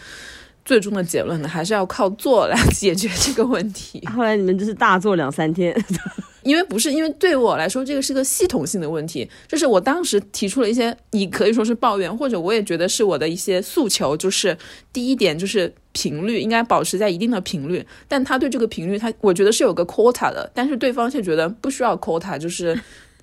[0.68, 4.06] 最终的结论呢，还是要靠做来解决这个问题。
[4.14, 5.74] 后来你们就是大做两三天。
[6.44, 9.30] 因为不是，因为对我来说，这个是个系统性的问题。
[9.48, 14.16] 就是我当时提出了一些，你可以说是抱怨，或者我也觉得是我的一些诉求。
[14.16, 14.58] 就是
[14.92, 17.86] 第一点，就是频率应该保持在一定的频率。
[18.08, 22.78] 但他对这个频率，他我觉得是有个 quota 的，但是对方却觉得不需要 quota，就是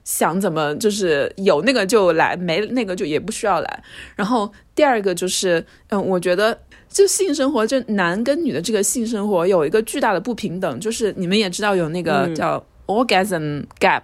[0.05, 3.83] 想怎么就是有那个就来，没那个就也不需要来。
[4.15, 6.57] 然后第二个就是，嗯，我觉得
[6.89, 10.79] 就性生活，就男跟女的这个性生活有一个巨大的不平等。
[10.79, 12.65] 就是你们也知道有那个叫。
[12.87, 14.03] orgasm gap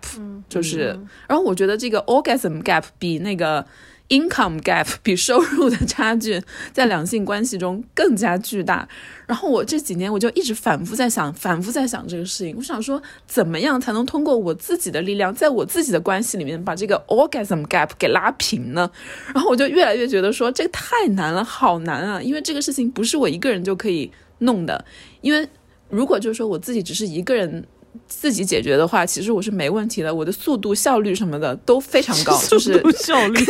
[0.49, 0.99] 就是，
[1.29, 3.63] 然后我觉得这个 orgasm gap 比那个
[4.11, 6.43] income gap 比收入的差距
[6.73, 8.87] 在两性关系中更加巨大。
[9.27, 12.55] 然后我这几年我就一直反复在想，反复在想这个事情。
[12.57, 18.91] 我想说，怎么样才能通过我自己的力量，在我自己的关系里面把这个 orgasm gap 给拉平呢？
[19.33, 22.21] 然后我就越来越觉得说，这个太难了，好难啊！
[22.21, 24.85] 因为这个事情不是我一个人就可以弄的。
[25.21, 25.49] 因为
[25.89, 27.65] 如果就是说我自己只是一个人。
[28.07, 33.45] 自己解决的话，其实我是没问题的，我的速度、效率什么的都非常高， 就是效率，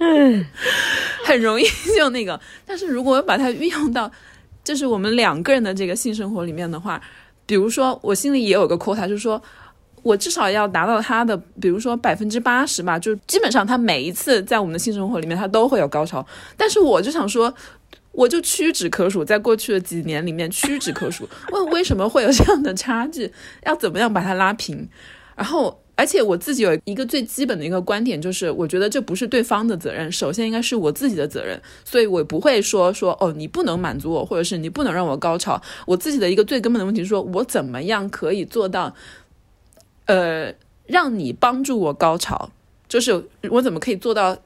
[0.00, 0.44] 嗯，
[1.24, 1.64] 很容易
[1.96, 2.38] 就那个。
[2.66, 4.10] 但是如果把它运用到，
[4.64, 7.00] 就是我们两个人的这个性生活里面的话，
[7.46, 9.40] 比如说我心里也有个 quota，就是说
[10.02, 16.26] 我至少要达到他的，比如说百分之八十吧，就基本上他每一次在我们的性生活里面，他都会有高潮。
[16.56, 17.54] 但是我就想说。
[18.18, 21.28] 我就屈指可数，在过去的几年里面屈指可数。
[21.52, 23.32] 问为什么会有这样的差距？
[23.64, 24.88] 要怎么样把它拉平？
[25.36, 31.62] 然后，而且我自己有一个最基本的一个观点，就是我觉得这不是对方的责任，首先应该是我自己的责任。
[31.84, 35.62] 所以我不会说说哦，你不能满足我，或者是你不能让我高潮。
[35.86, 38.92] 我自己的一个最根本的问题是说，我怎么样可以做到，
[40.06, 40.52] 呃，
[40.86, 42.50] 让你帮助我高潮？
[42.88, 44.36] 就是我怎么可以做到？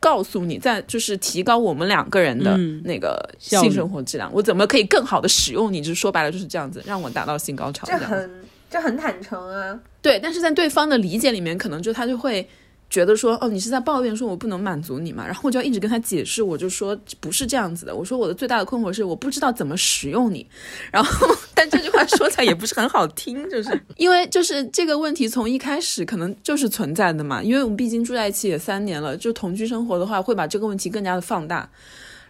[0.00, 5.80] 告诉你，在就是提高我们两个人的那个性生活质量，我怎么可以更好的使用你？
[5.80, 7.86] 就是说白了就是这样子，让我达到性高潮。
[7.86, 8.30] 这很
[8.70, 9.78] 这很坦诚啊。
[10.00, 12.48] 对，但是在对方的理解里面，可能就他就会。
[12.90, 15.26] 觉得说哦，你是在抱怨说我不能满足你嘛？
[15.26, 17.94] 然后我就要一直跟他解释，我就说不是这样子的。
[17.94, 20.46] 我说我的最大的困惑是我不知道怎么使用你。
[20.90, 27.42] 然后，但这句话说起来也不是很好听，就是 因为就是这个问题从一开始可能就是存在的嘛。
[27.42, 31.68] 因为我们毕竟住在一起也三年了，就同居生活的话，会把这个问题更加的放大。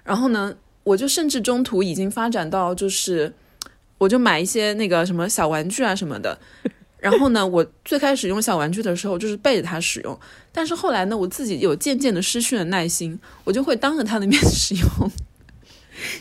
[0.02, 0.52] 然后呢，
[0.82, 3.32] 我就甚至中途已经发展到就是，
[3.98, 6.36] 我就买一些那个什么小玩具啊什么的。
[6.99, 10.18] 然后呢，我最开始用小玩具的时候，就是背着它使用。
[10.53, 14.88] 但是后来呢，我自己有渐渐的失去了耐心，我就会当着他的面 使用。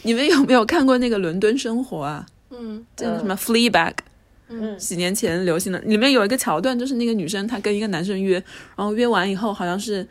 [0.03, 2.25] 你们有没有看过那个《伦敦生活》啊？
[2.51, 3.91] 嗯，叫什么《Fleabag》？
[4.49, 8.41] 嗯，几年前流行的，里面有一个桥段，就是那个女生她跟一个男生约，
[8.75, 10.07] 然后约完以后，好像是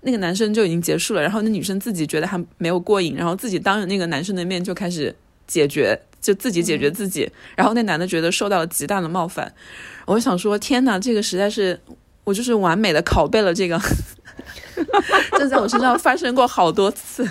[0.00, 5.14] 那个男生就已经结束了，然后那女生自己觉得还没有过瘾，然后自己当着那个男生的面就开始
[5.46, 9.54] 解决，就自己解决自己，然后那男的觉得受到了极大的冒犯。
[10.06, 11.78] 我想说，天哪，这个实在是
[12.24, 13.80] 我就是完美的拷贝了这个，
[15.38, 17.24] 这在我身上发生过好多次。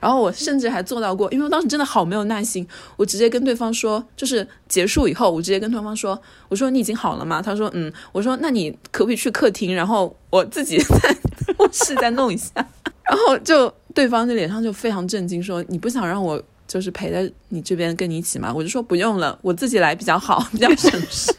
[0.00, 7.40] 然后我甚至还做到过，因为我当时真的好没有耐心，我直接跟对方说，就是结束以后，我直接跟对方说，我说你已经好了吗？
[7.40, 11.16] 他说嗯，我说那你可不可以去客厅，然后我自己 在
[11.56, 12.50] 卧室再弄一下。
[13.08, 16.42] 然后就对方的脸上就非常震惊，说你不想让我
[16.72, 18.50] 就是陪在你这边跟你一起嘛？
[18.50, 21.30] 我就说不用了，我自己来比较好，比较省事。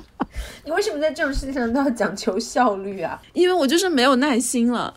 [0.66, 3.18] 你为什么在这种事情上都要讲求效率啊？
[3.32, 4.92] 因为我就是没有耐心了。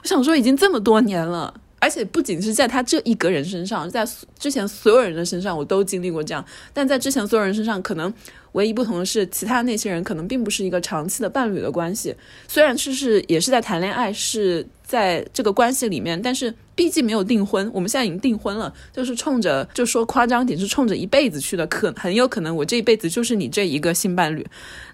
[0.00, 4.06] 我想说，已经这么多年了，而且不仅是在他这一个人身上，在
[4.38, 6.44] 之前所有人的身上，我都经历过这样。
[6.72, 8.14] 但在之前所有人身上，可能
[8.52, 12.14] 唯一不同的是，其他那些人可能并不是一个长期的伴侣的关系，
[12.46, 17.68] 虽然是是也是在谈恋爱，是在这个关系里面，但是毕竟没有订婚。
[17.72, 24.46] 我们现在已经订婚了，就是冲着就说夸张点，是冲着一辈子去的，可很有可能我这一辈子就是你这一个性伴侣。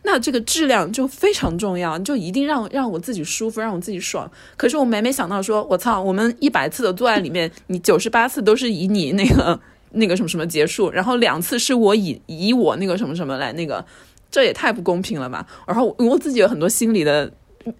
[0.04, 4.30] 那这个质量就非常重要，就一定让让我自己舒服，让我自己爽。
[4.56, 9.58] 可是我每每想到说，我操，我们一百次的做爱里面，你九十八次都是以你那个
[9.92, 13.84] 那个什么什么结束，然后两次是我以以我那个什么什么来那个，
[14.30, 15.44] 这也太不公平了吧？
[15.66, 17.30] 然后我自己有很多心理的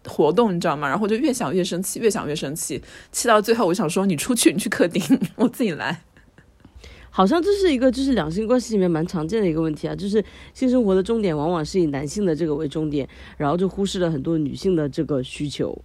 [0.07, 0.89] 活动，你知道吗？
[0.89, 5.03] 然后就越想越生气，越想越生气，气到最后，我想说，你出去，你去客厅，
[5.37, 6.03] 我自己来。
[7.13, 10.25] 好像这是一个就是两性关系里面蛮常见的一个问题啊，就是
[10.55, 15.77] 性生活的重点往往是以男性的这个为终点，然后就忽视了很多女性的这个需求，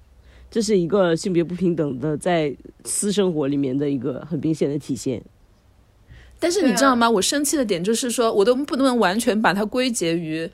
[0.51, 5.23] 这是一个性别不平等的在私生活里面的一个很明显的体现。
[6.39, 7.09] 但是你知道吗？
[7.09, 10.47] 我生气的点就是说，我都不能完全把它归结于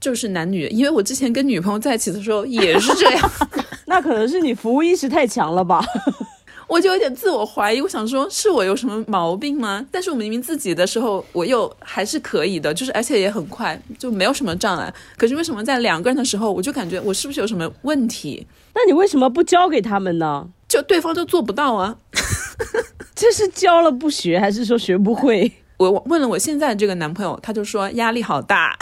[0.00, 3.30] 就是男女，因为我之前跟女朋友在一起的时候也是这样。
[3.86, 5.84] 那可能是你服务意识太强了吧？
[6.68, 9.84] 我就有点自我怀疑，我想说是我有什么毛病吗？
[9.90, 14.92] 但是我明明自己的时候，我又还是可以的，就是而且也很快，就没有什么障碍。
[15.16, 18.46] 可是为什么在两个人的时候，我就感觉我是不是有什么问题？
[18.74, 20.46] 那你为什么不教给他们呢？
[20.68, 21.96] 就对方就做不到啊？
[23.16, 25.50] 这是教了不学，还是说学不会？
[25.78, 28.76] 我问了我现在这个男朋友，他就说压力好大，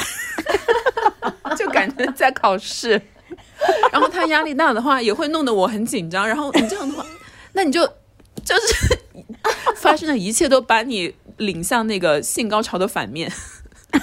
[1.56, 3.00] 就感觉在考试。
[3.90, 6.28] 然后他压力大的话，也会弄得我很紧张。
[6.28, 7.04] 然后你这样的话。
[7.54, 7.84] 那你就
[8.44, 8.98] 就是
[9.76, 13.32] 发生的一切都把你领向那个性高潮的反面，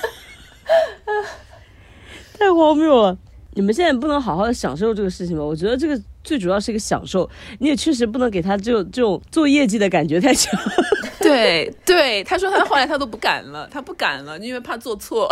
[2.37, 3.17] 太荒谬了！
[3.53, 5.43] 你们现在不能好好的享受这个事情吗？
[5.43, 7.29] 我觉得这个最主要是一个享受，
[7.59, 10.59] 你也确实不能给他这种这种做业绩的感觉太强。
[11.21, 15.31] 对对，他说他后来他都不敢了，他不敢了，因为怕做错。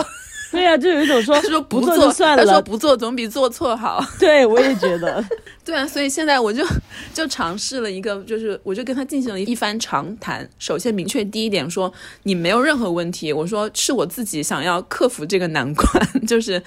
[0.51, 4.03] 对呀，就有一种说说不做就算了，他说不做总比做错好。
[4.19, 5.23] 对，我也觉得。
[5.63, 6.65] 对啊，所以现在我就
[7.13, 10.47] 就尝试了一个，就是我就跟他进行了一番长谈。
[10.59, 11.91] 首先明确第一点，说
[12.23, 13.31] 你没有任何问题。
[13.31, 15.87] 我说是我自己想要克服这个难关，
[16.27, 16.61] 就是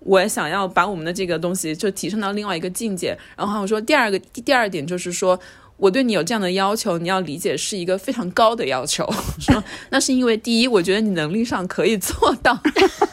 [0.00, 3.16] 我想要把我们的这个东西就提升到另外一个境界。
[3.36, 5.38] 然后我说第二个第二点就是说
[5.78, 9.08] 我对你有这样的要求，你要理解是一个非常高的要求。
[9.40, 12.58] 说那是因为第一，我觉得你能力上可以做到。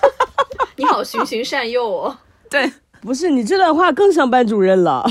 [0.76, 2.18] 你好，循循善诱哦。
[2.50, 5.08] 对，不是你这段话更像班主任了。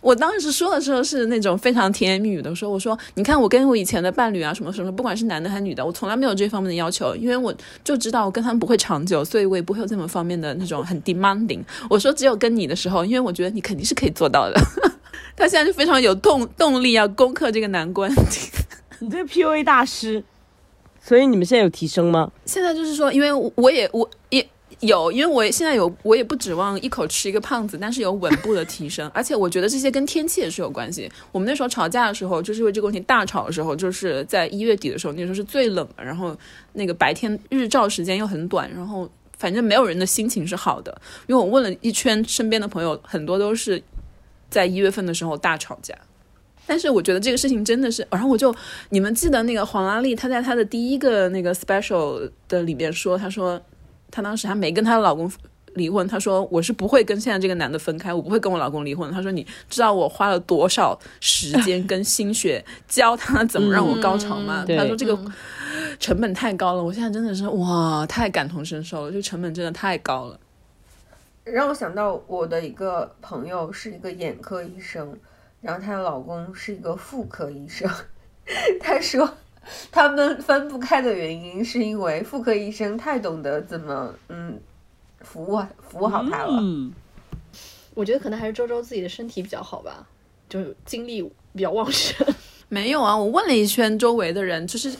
[0.00, 11.60] 我当时说的时候是那种非常甜言蜜语的说，我说你看我跟我以前的伴侣啊，什么什么，不管是男的还是女的，我从来没有这方面的要求，因为我就知道我跟他们不会长久，所以我也不会有这么方面的那种很 demanding。
[11.90, 14.60] 我说只有跟你的时候，因为我觉得你肯定是可以做到的。
[15.36, 18.10] 他现在就非常有动动力要攻克这个难关。
[18.98, 20.24] 你这个 PUA 大师。
[21.00, 22.30] 所以你们现在有提升吗？
[22.44, 24.46] 现在就是说，因为我也我也
[24.80, 29.10] 有，因为我现在有，我也不指望一口吃一个胖子，但是有稳步的提升。
[29.14, 31.10] 而且我觉得这些跟天气也是有关系。
[31.32, 36.36] 我们那时候吵架的时候，就是因为这个问题大吵的时候，就是在一月底的时候，那时候是最冷的，然后
[36.74, 40.96] 那个白天日照时间又很短，然后反正没有人的心情是好的。
[41.26, 43.82] 因为我问了一圈身边的朋友，很多都是
[44.48, 45.92] 在一月份的时候大吵架。
[46.66, 48.54] 但是我觉得这个事情真的是，然后我就
[48.90, 53.60] 你们记得那个黄拉丽，她在她的第一个那个 special 的里面说，她说
[54.10, 55.30] 她当时还没跟她的老公
[55.74, 59.10] 离婚，她说我是不会跟现在这个男的分开，我不会跟我老公离婚。
[59.12, 64.64] 她说你知道我花了多少时间跟心血教他怎么让我高潮吗？
[64.66, 65.18] 她说这个
[66.00, 70.38] 成本太高了，我现在真的是哇，太感同身受了，这成本真的太高了。
[71.44, 75.16] 让我想到我的一个朋友是一个眼科医生。
[75.60, 77.90] 然后她的老公是一个妇科医生，
[78.80, 79.28] 她说
[79.90, 84.58] 他们分不开的原因是因为妇科医生太懂得怎么嗯
[85.20, 86.58] 服务服务好他了。
[86.60, 86.92] 嗯，
[87.94, 90.06] 我觉得可能还是周周自己的身体比较好吧，
[90.48, 91.22] 就是精力
[91.54, 92.26] 比较旺盛。
[92.68, 94.94] 没有啊，我问了一圈周围的人，就是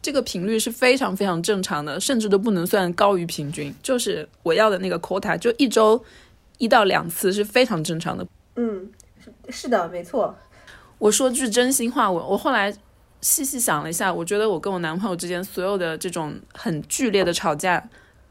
[0.00, 3.74] 这个频率是非常非常正常的，甚至都不能算高于平均。
[3.82, 6.02] 就是我要的那个 quota，就一周
[6.58, 8.26] 一到两次是非常正常的。
[8.56, 8.90] 嗯。
[9.50, 10.34] 是的，没错。
[10.98, 12.74] 我说句真心话，我我后来
[13.20, 17.82] 细细想了一下，我觉得我跟我男朋友之间所有的这种很剧烈的吵架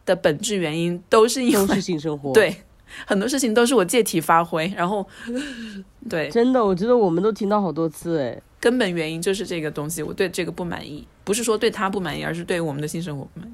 [0.05, 2.31] 的本质原因，都是因为性生活。
[2.33, 2.55] 对，
[3.05, 5.05] 很多事情都是我借题发挥，然后
[6.09, 13.53] 对，真的，我觉得我们都听到好多次，哎，根本原因就是这个东西，我对这个不满意，不是说对他不满意，而是对我们的性生活不满意。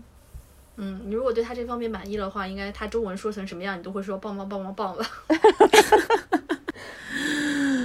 [0.77, 5.05] 嗯，你如果对他这方面满意的话，应该他中文说成什么样，你都会说棒棒棒棒棒吧。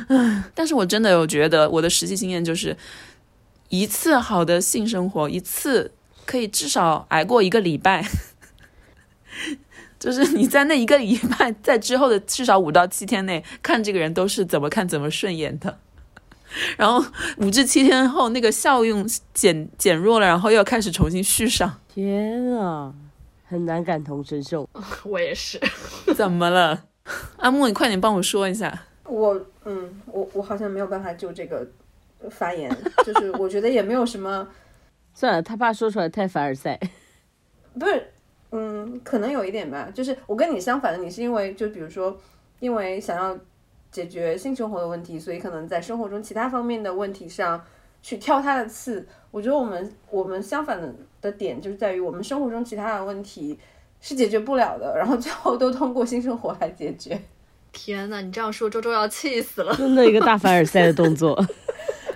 [0.54, 2.74] 但是我真的有觉得，我的实际经验就是，
[3.68, 5.92] 一次好的性生活，一次
[6.24, 8.04] 可以至少挨过一个礼拜。
[9.98, 15.76] 就是你在那一个礼拜，在之后的至少五到七天内，看这个人都是怎么看怎么顺眼的。
[16.78, 17.04] 然后
[17.38, 21.78] 五至七天后，那个效用减减弱了，然后又要开始重新续上。
[21.88, 22.94] 天啊，
[23.44, 24.68] 很难感同身受。
[25.04, 25.60] 我也是。
[26.16, 26.84] 怎么了？
[27.38, 28.84] 阿木，你快点帮我说一下。
[29.04, 31.66] 我嗯，我我好像没有办法就这个
[32.30, 32.70] 发言，
[33.04, 34.48] 就是我觉得也没有什么，
[35.14, 36.78] 算了，他怕说出来太凡尔赛。
[37.78, 38.06] 不是，
[38.50, 39.88] 嗯，可能有一点吧。
[39.94, 42.16] 就是我跟你相反的，你是因为就比如说，
[42.60, 43.38] 因为想要
[43.90, 47.64] 解决性生活的问题，所以可能在生活中其他方面的问题上
[48.02, 49.06] 去挑他的刺。
[49.30, 53.58] 我觉得我们我们相反的的点就是在于我们生活中其他的问题
[54.00, 57.20] 是解决不了的，然后最后都通过性生活来解决。
[57.70, 59.74] 天呐，你这样说，周周要气死了。
[59.76, 61.38] 真的一个大凡尔赛的动作。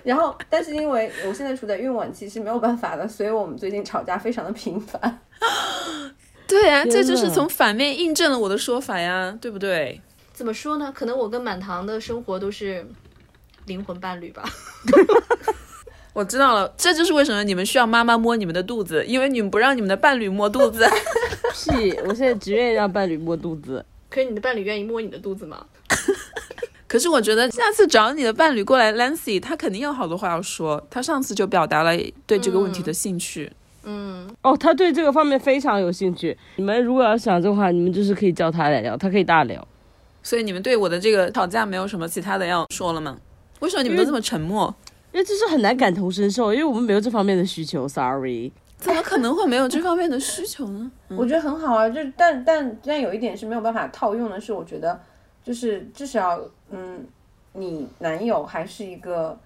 [0.03, 5.19] 然后，但是因为我现在处在孕晚期是没有办法的，所以我们最近吵架非常的频繁。
[6.45, 10.01] 对呀、天这就是从反面印证了我的说法呀，对不对？
[10.33, 10.91] 怎么说呢？
[10.93, 12.85] 可能我跟满堂的生活都是
[13.65, 14.43] 灵魂伴侣吧。
[16.13, 20.85] 我知道了，这就是为什么你们需要妈妈摸你们的肚子，因为你们不让你们的伴侣摸肚子。
[21.53, 21.91] 屁！
[22.05, 23.83] 我现在只愿意让伴侣摸肚子。
[24.09, 25.65] 可是你的伴侣愿意摸你的肚子吗？
[26.93, 30.79] 可是我觉得下次找你的伴侣过来，Lancy，他肯定有好多话要说。
[30.91, 31.91] 他上次就表达了
[32.27, 33.51] 对这个问题的兴趣。
[33.83, 36.37] 嗯，哦，他对这个方面非常有兴趣。
[36.57, 39.67] 你们如果要想这个话，你们就是可以叫他来聊，他可以大聊。
[40.21, 43.17] 所以你们对我的这个吵架没有什么其他的要说了吗？
[43.61, 44.71] 为什么你们都这么沉默？
[45.13, 47.87] 因为这是很难感同身受，因为我们没有这方面的需求。
[47.87, 50.91] Sorry，怎么可能会没有这方面的需求呢？
[51.09, 55.01] 我觉得很好啊，就但但但有一点是没有办法套用的是，我觉得
[55.43, 56.39] 就是至少
[56.69, 57.05] 嗯，
[57.53, 59.37] 你男友还是一个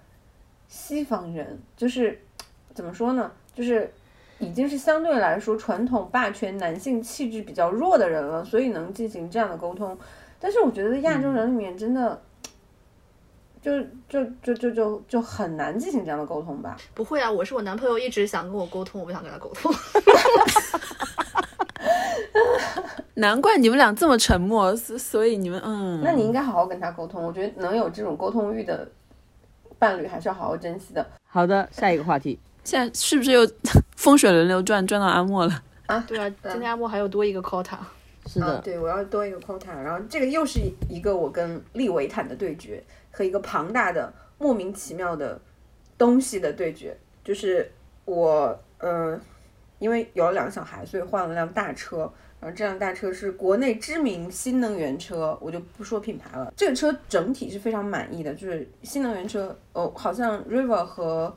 [0.68, 2.20] 西方人，就是
[2.74, 3.92] 怎么说呢，就是
[4.38, 9.98] 已经是相对来说传统霸权男性气质比较弱的人了，所以能进行这样的沟通。
[10.38, 12.22] 但是我觉得亚洲人里面真的。
[13.60, 13.72] 就
[14.08, 16.76] 就就就就就很难进行这样的沟通吧。
[16.94, 19.74] 不会啊，我是我男朋友一直想跟我沟通，我不想跟他沟通。
[23.14, 27.22] 难怪你们俩这么沉默，所所以你们嗯，那你应该好好跟他沟通。
[27.22, 28.88] 我觉得能有这种沟通欲的
[29.78, 31.06] 伴侣，还是要好好珍惜的。
[31.24, 32.38] 好的，下一个话题。
[32.64, 33.48] 现在是不是又
[33.96, 36.04] 风水轮流转，转到阿莫了 啊？
[36.06, 37.78] 对啊，今天阿莫还有多一个 quota。
[38.26, 40.60] 是的，啊，对，我要多一个 quota，然后这个又是
[40.90, 45.40] 一个我跟利维坦的对决，和一个庞大的莫名其妙的
[45.96, 47.70] 东西的对决，就是
[48.04, 49.18] 我，呃，
[49.78, 52.10] 因为有了两个小孩，所以换了辆大车，
[52.40, 56.52] 然后这辆大车是国内知名新能源车，我就不说品牌了。
[56.56, 61.36] 这个车整体是非常满意的，就是新能源车，哦，好像 River 和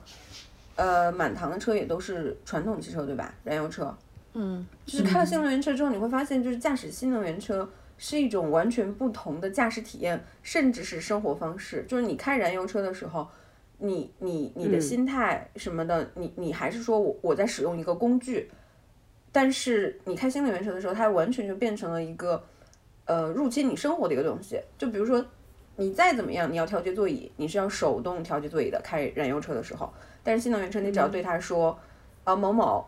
[0.75, 3.33] 呃满堂的车也都是传统汽车，对吧？
[3.43, 3.95] 燃油车。
[4.33, 11.85] 嗯，就是开了新能源车之后，你会发现，就是驾驶新能源车是一种完全不同的驾驶体验，甚至是生活方式。
[11.87, 13.27] 就是你开燃油车的时候，
[13.81, 18.49] 你你你的心态什么的，你你还是说我我在使用一个工具，
[19.31, 22.41] 但是你开新能源车的时候，它完全就变成了一个
[23.05, 24.61] 呃入侵你生活的一个东西。
[24.77, 25.25] 就比如说，
[25.75, 28.79] 你再怎么样，你要调节座椅，你是要手动调节座椅的。
[28.83, 29.91] 开燃油车的时候，
[30.23, 31.77] 但是新能源车，你只要对它说，
[32.23, 32.85] 呃某某。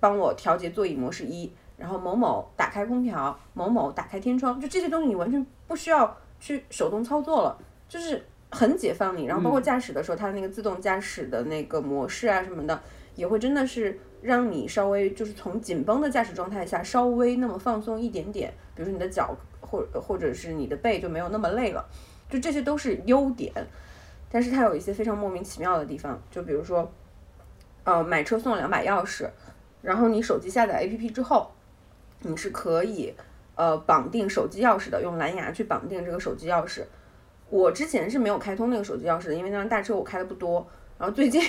[0.00, 8.22] 帮我调节座椅模式一，然后某某打开空调，某某打开天窗，就这些东西你完全不需要去手动操作了，就是
[8.54, 9.26] 很解放你。
[9.26, 12.80] 然后包括驾驶的时候，它的那个自动驾驶的那个模式啊什么的，
[13.16, 21.84] 也会真的是让你稍微就是从紧绷的驾驶状态下稍微那么放松一点点，比如说你的脚或或者是你的背就没有那么累了，
[22.30, 23.52] 就这些都是优点。
[24.30, 26.90] 但是它有一些非常莫名其妙的地方，就比如说，
[27.84, 29.28] 呃，买车送两把钥匙。
[29.80, 31.50] 然后你手机下载 APP 之后，
[32.22, 33.14] 你是可以
[33.54, 36.82] 呃绑定手机钥匙的，用蓝牙去绑定这个手机钥匙。
[37.50, 40.66] 我之前是没有开通那个手机钥匙的，因为那辆大车我开的不多。
[40.98, 41.42] 然后最近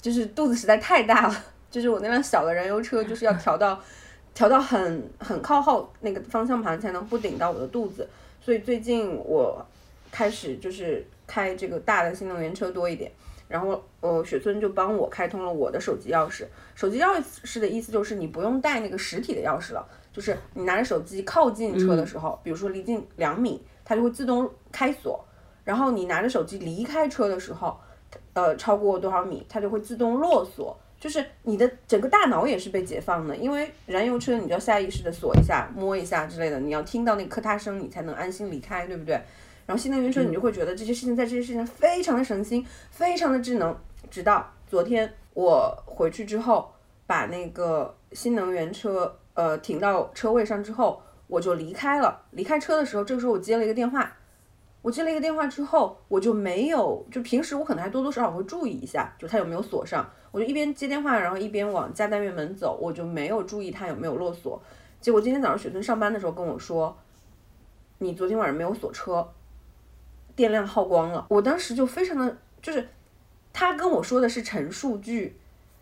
[0.00, 3.80] 就是肚子实在太大了，就是我那辆小的燃油车就是要调到
[4.34, 8.08] 调到很很靠后那个方向盘才能不顶到我的肚子，
[8.40, 9.64] 所以最近我
[10.10, 13.10] 开始就是开这个大的新能源车多一点。
[13.46, 16.44] 然后，呃，雪村就帮我开通了我的手机钥匙。
[16.74, 25.24] 手机钥匙的意思就是你不用带那个实体的钥匙了，就是你拿着手机靠近车的时候，比如说离近两米，它就会自动开锁。
[25.64, 27.78] 然后你拿着手机离开车的时候，
[28.32, 30.76] 呃，超过多少米，它就会自动落锁。
[31.00, 39.14] 就是你的整个大脑也是被解放的，因为燃油车你就要下意识的锁一下、摸一下之类的，你要听到那个咔嗒声，你才能安心离开，对不对？
[39.66, 43.76] 然后新能源车你就会觉得这些事情在这些事情上非常的省心，非常的智能。
[44.10, 46.72] 直到昨天我回去之后，
[47.06, 51.02] 把那个新能源车呃停到车位上之后，
[51.34, 52.22] 我就离开了。
[52.30, 54.12] 离开车的时候，这个时候我接了一个电话。
[54.82, 60.08] 我接了一个电话之后，我就没有，就平时我可能还多多少少会注意一下，就它有没有锁上。
[60.30, 64.62] 我就一边接电话，然后一边往家单元门走，我就没有注意它有没有落锁。
[65.00, 66.94] 结果今天早上雪村上班的时候跟我说，
[67.98, 69.26] 你昨天晚上没有锁车，
[70.36, 71.26] 电量耗光了。
[71.30, 72.86] 我当时就非常的，就是
[73.54, 75.36] 他跟我说的是陈述句，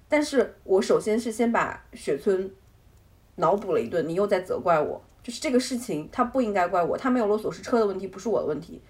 [0.08, 2.48] 但是我首先是先把雪村
[3.34, 8.82] 脑补了一顿，你又在责怪我，就是这个事情他不应该怪我，他没有落锁是车的问题，不是我的问题。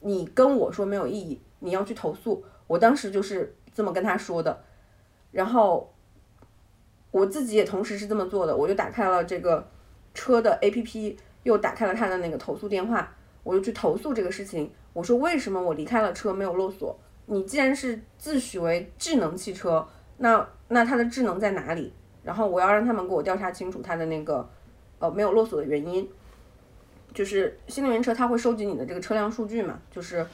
[0.00, 2.44] 你跟我说没有意义，你要去投诉。
[2.66, 4.62] 我当时就是这么跟他说的，
[5.32, 5.92] 然后
[7.10, 9.68] 我自己也同时是这么做的，我就打开了这个
[10.14, 13.12] 车的 APP，又打开了他的那个投诉电话，
[13.42, 14.72] 我就去投诉这个事情。
[14.92, 16.98] 我说为什么我离开了车没有落锁？
[17.26, 19.86] 你既然是自诩为智能汽车，
[20.18, 21.92] 那那它的智能在哪里？
[22.22, 24.48] 然后我要让他们给我调查清楚它的那个
[25.00, 26.08] 呃没有落锁的原因。
[27.12, 30.24] 就是新能源车它会收集你的这个车辆数据嘛，就是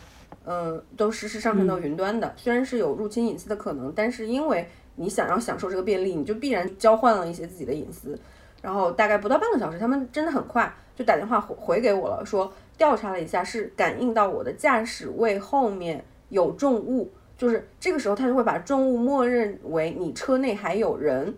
[0.45, 8.19] 嗯都实时上传到云端的，虽然是有入侵隐私的可能，但是因为你想要享受这个便利，你就必然交换了一些自己的隐私。
[8.61, 21.35] 然后大概不到半个小时，他们真的很快就打电话回回给我了，说调查了一下，是感应到我的驾驶位后面有重物，就是这个时候他就会把重物默认为你车内还有人，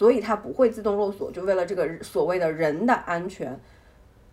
[0.00, 3.60] 所以它不会自动落锁，就为了这个所谓的人的安全。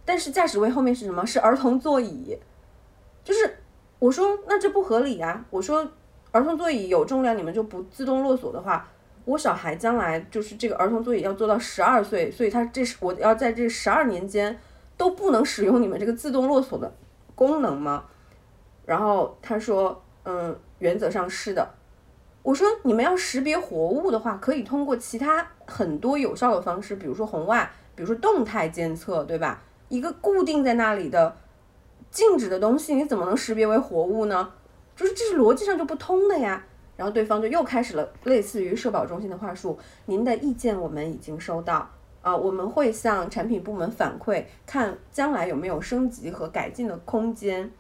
[0.05, 1.25] 但是驾驶位后面是什么？
[1.25, 2.37] 是儿童座椅，
[3.21, 3.57] 就是
[3.99, 5.45] 我说那这不合理啊！
[5.49, 5.85] 我说
[6.31, 8.87] 儿童座椅有重量，你们就不自动落锁的话，
[9.25, 14.57] 我小孩将来就是这个儿童座椅要做到十二岁，所以他这是我要在这十二年间
[14.95, 16.89] 都不能使用你们这个自动落锁的
[17.35, 18.05] 功能吗？
[18.85, 21.73] 然后他说，嗯，原则上是的。
[22.41, 29.61] 我说你们要识别活物的话，可以通过其他很多有效的方式，比如说红外，比如说动态监测，对吧？
[29.89, 31.37] 一个固定在那里的
[32.09, 34.51] 静止的东西，你怎么能识别为活物呢？
[34.95, 36.65] 就是这是逻辑上就不通的呀。
[36.95, 41.87] 然后对方就又开始了类似于社保中心的话术：“您的意见我们已经收到，
[42.23, 47.71] 啊，我们会向产品部门反馈，看将来有没有升级和改进的空间。”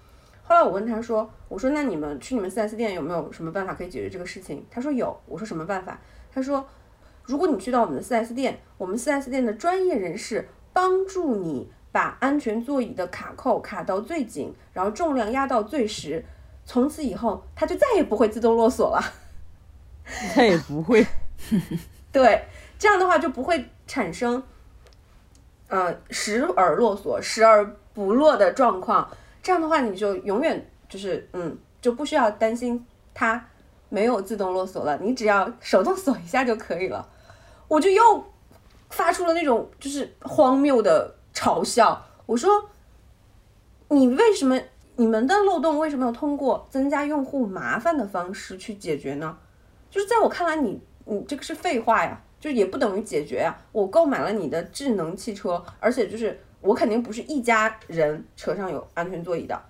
[0.43, 5.19] 后来我问他说：“我说那你们去你们 4S 店有没有什么办法可以解决这个事情？”他说有。
[5.25, 5.99] 我说什么办法？
[6.31, 6.63] 他说
[7.27, 16.23] ：“如果你去到我们的 4S 店，我们 4S 店的专业人士帮助你。”把安全座椅的卡扣卡到最紧，然后重量压到最实，
[16.63, 19.01] 从此以后它就再也不会自动落锁了。
[20.35, 21.03] 再也不会。
[22.11, 22.43] 对，
[22.77, 24.43] 这样的话就不会产生，
[25.69, 27.65] 呃，时而落锁、时而
[27.95, 29.09] 不落的状况。
[29.41, 33.43] 这样的话，你就永远就是，嗯，就不需要担心它
[33.89, 37.09] 没有自动落锁了，你只要手动 锁一下就可以了。
[37.67, 38.25] 我就又
[38.89, 41.15] 发出了那种就是荒谬的。
[41.33, 42.67] 嘲笑我说
[43.89, 44.59] ：“你为什么
[44.95, 49.37] 你们的漏洞为什么要通过增加用户麻烦的方式去解决呢？
[49.91, 53.55] 就是在我看来，你你这个是废话呀，就也不等于解决呀。
[53.71, 59.61] 我购买了你的智能汽车，而且就是我肯定不是一家人车上有安全座椅的，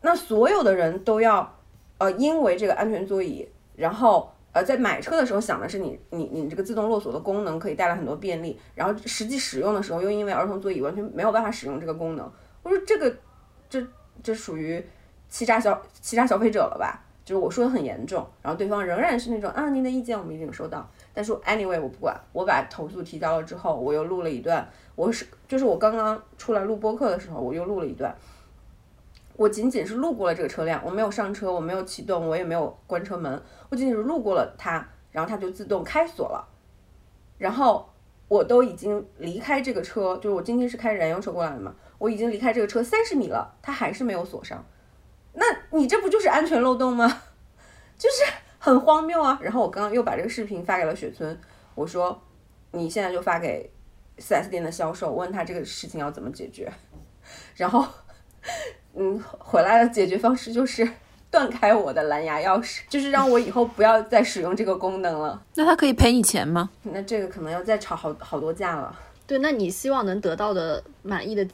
[0.00, 1.52] 那所有的人都要
[1.98, 12.32] 呃因为这个安全座椅，然后。”呃，在买车的时候想的是你你你这个自动落锁的功能可以带来很多便利，然后实际使用的时候又因为儿童座椅完全没有办法使用这个功能，
[12.62, 13.14] 我说这个
[13.68, 13.84] 这
[14.22, 14.82] 这属于
[15.28, 17.02] 欺诈消欺诈消费者了吧？
[17.24, 28.14] 就是我说的很严重，然后对方仍然是那种啊您的意见我们已经收到，但是 anyway 我不管，我把投诉提交了之后，我又录了一段，我是就是我刚刚出来录播客的时候，我又录了一段。
[29.36, 36.48] 我仅仅是路过了这个车辆，我没有上车，我没有启动，我也没有关车门，我仅仅是路过了它，然后它就自动开锁了。
[37.36, 37.90] 然后
[38.28, 44.64] 我都已经离开这个车，就是我今天是开燃油车过来的嘛，我已经离开这个车三十米了，它还是没有锁上。
[45.32, 45.44] 那
[45.76, 47.22] 你这不就是安全漏洞吗？
[47.98, 48.24] 就是
[48.60, 49.36] 很荒谬啊！
[49.42, 51.36] 然后我刚刚又把这个视频发给了雪村，
[51.74, 52.22] 我说
[52.70, 53.68] 你现在就发给
[54.18, 56.72] 4S 店的销售，问他这个事情要怎么解决，
[57.56, 57.84] 然后。
[58.96, 60.88] 嗯，回来的解决方式就是
[61.30, 65.42] 断开我的蓝牙钥匙，就是让我以后不要再使用这个功能了。
[65.54, 66.70] 那他可以赔你钱吗？
[66.82, 68.96] 那这个可能要再吵好好多架了。
[69.26, 71.44] 对，那你希望能得到的满意的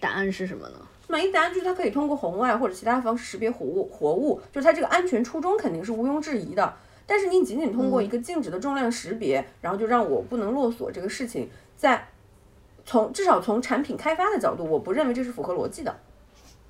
[0.00, 0.76] 答案是什么呢？
[1.08, 6.74] 满意答案就是它可以通过红外或者其他方式识别活物，活物就是它这个安全初衷肯定是毋庸置疑的。
[7.06, 12.06] 但是你仅仅通过一个静止的重量识别，然后就让我不能落锁这个事情，在
[12.84, 15.94] 从至少从产品开发的角度，我不认为这是符合逻辑的。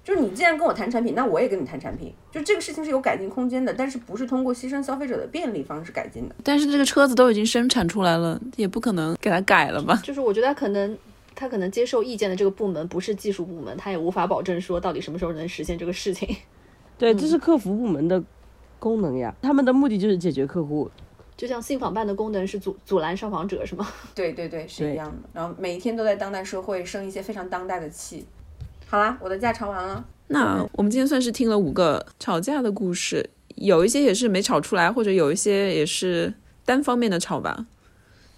[0.09, 6.35] 就是你既然跟我谈产品，那我也跟你谈产品，就这个事情是有改进空间的，但是不是通过牺牲消费者的便利方式改进的。
[6.43, 10.01] 但是这个车子都已经生产出来了，也不可能给它改了吧？
[10.03, 10.97] 就是我觉得可能
[11.35, 16.35] 他可能接受意见的这个部门不是技术部门，他也无法保证说到底什么时候能实现这个事情。
[16.97, 18.25] 对，这是客服部门的
[18.79, 20.91] 功能呀，他们的目的就是解决客户。
[21.37, 23.87] 就像信访办的功能是阻阻拦上访者是吗？
[24.17, 25.29] 对对对，是一样的。
[25.35, 28.25] 然后每一天都在当代社会生一些非常当代的气。
[28.91, 30.03] 好啦，我的架吵完了。
[30.29, 36.33] 那我们今天算是听了五个吵架的故事，有一些也是没吵出来，或者有一些也是
[36.65, 37.67] 单方面的吵吧。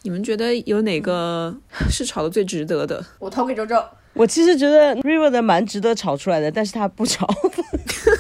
[0.03, 1.55] 你们觉得有哪个
[1.89, 3.05] 是吵的最值得的？
[3.21, 3.81] 我投给周周。
[4.13, 7.29] 我其实觉得 River 的蛮值得吵出来的，但是他不吵。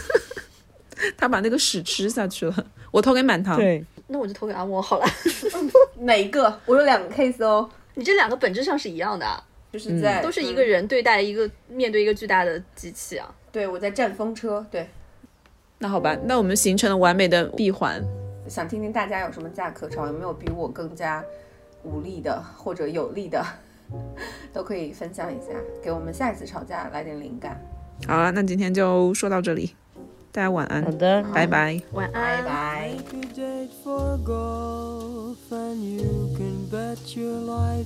[1.18, 3.56] 他把那个屎吃下去了，我投给满堂。
[3.56, 5.06] 对，那我就投给阿莫好了。
[6.00, 6.60] 哪一个？
[6.66, 9.42] 我有两个 case 哦，你这两个本质上是一样的啊，
[9.72, 13.34] 就是在、都是一个人对待一个面对一个巨大的机器啊。
[13.52, 14.64] 对，我在战风车。
[14.70, 14.88] 对，
[15.78, 18.02] 那好吧，那我们形成了完美的闭环。
[18.48, 21.24] 想听听大家有什么架可吵，有没有比我更加
[21.84, 23.44] 无力的或者有力的，
[24.52, 25.52] 都可以分享一下，
[25.82, 27.60] 给我们下一次吵架来点灵感。
[28.08, 29.74] 好了，那今天就说到这里，
[30.32, 31.80] 大家晚安好，的，拜拜。
[31.92, 32.44] 晚拜安。
[32.44, 32.90] 拜。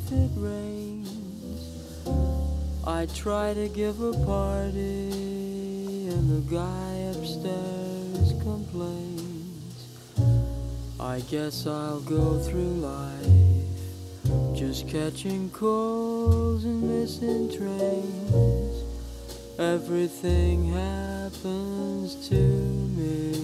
[0.08, 1.23] Take
[2.86, 9.86] I try to give a party, and the guy upstairs complains.
[11.00, 13.34] I guess I'll go through life
[14.54, 18.84] just catching calls and missing trains.
[19.58, 23.34] Everything happens to me.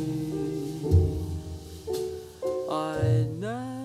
[2.70, 3.80] I know.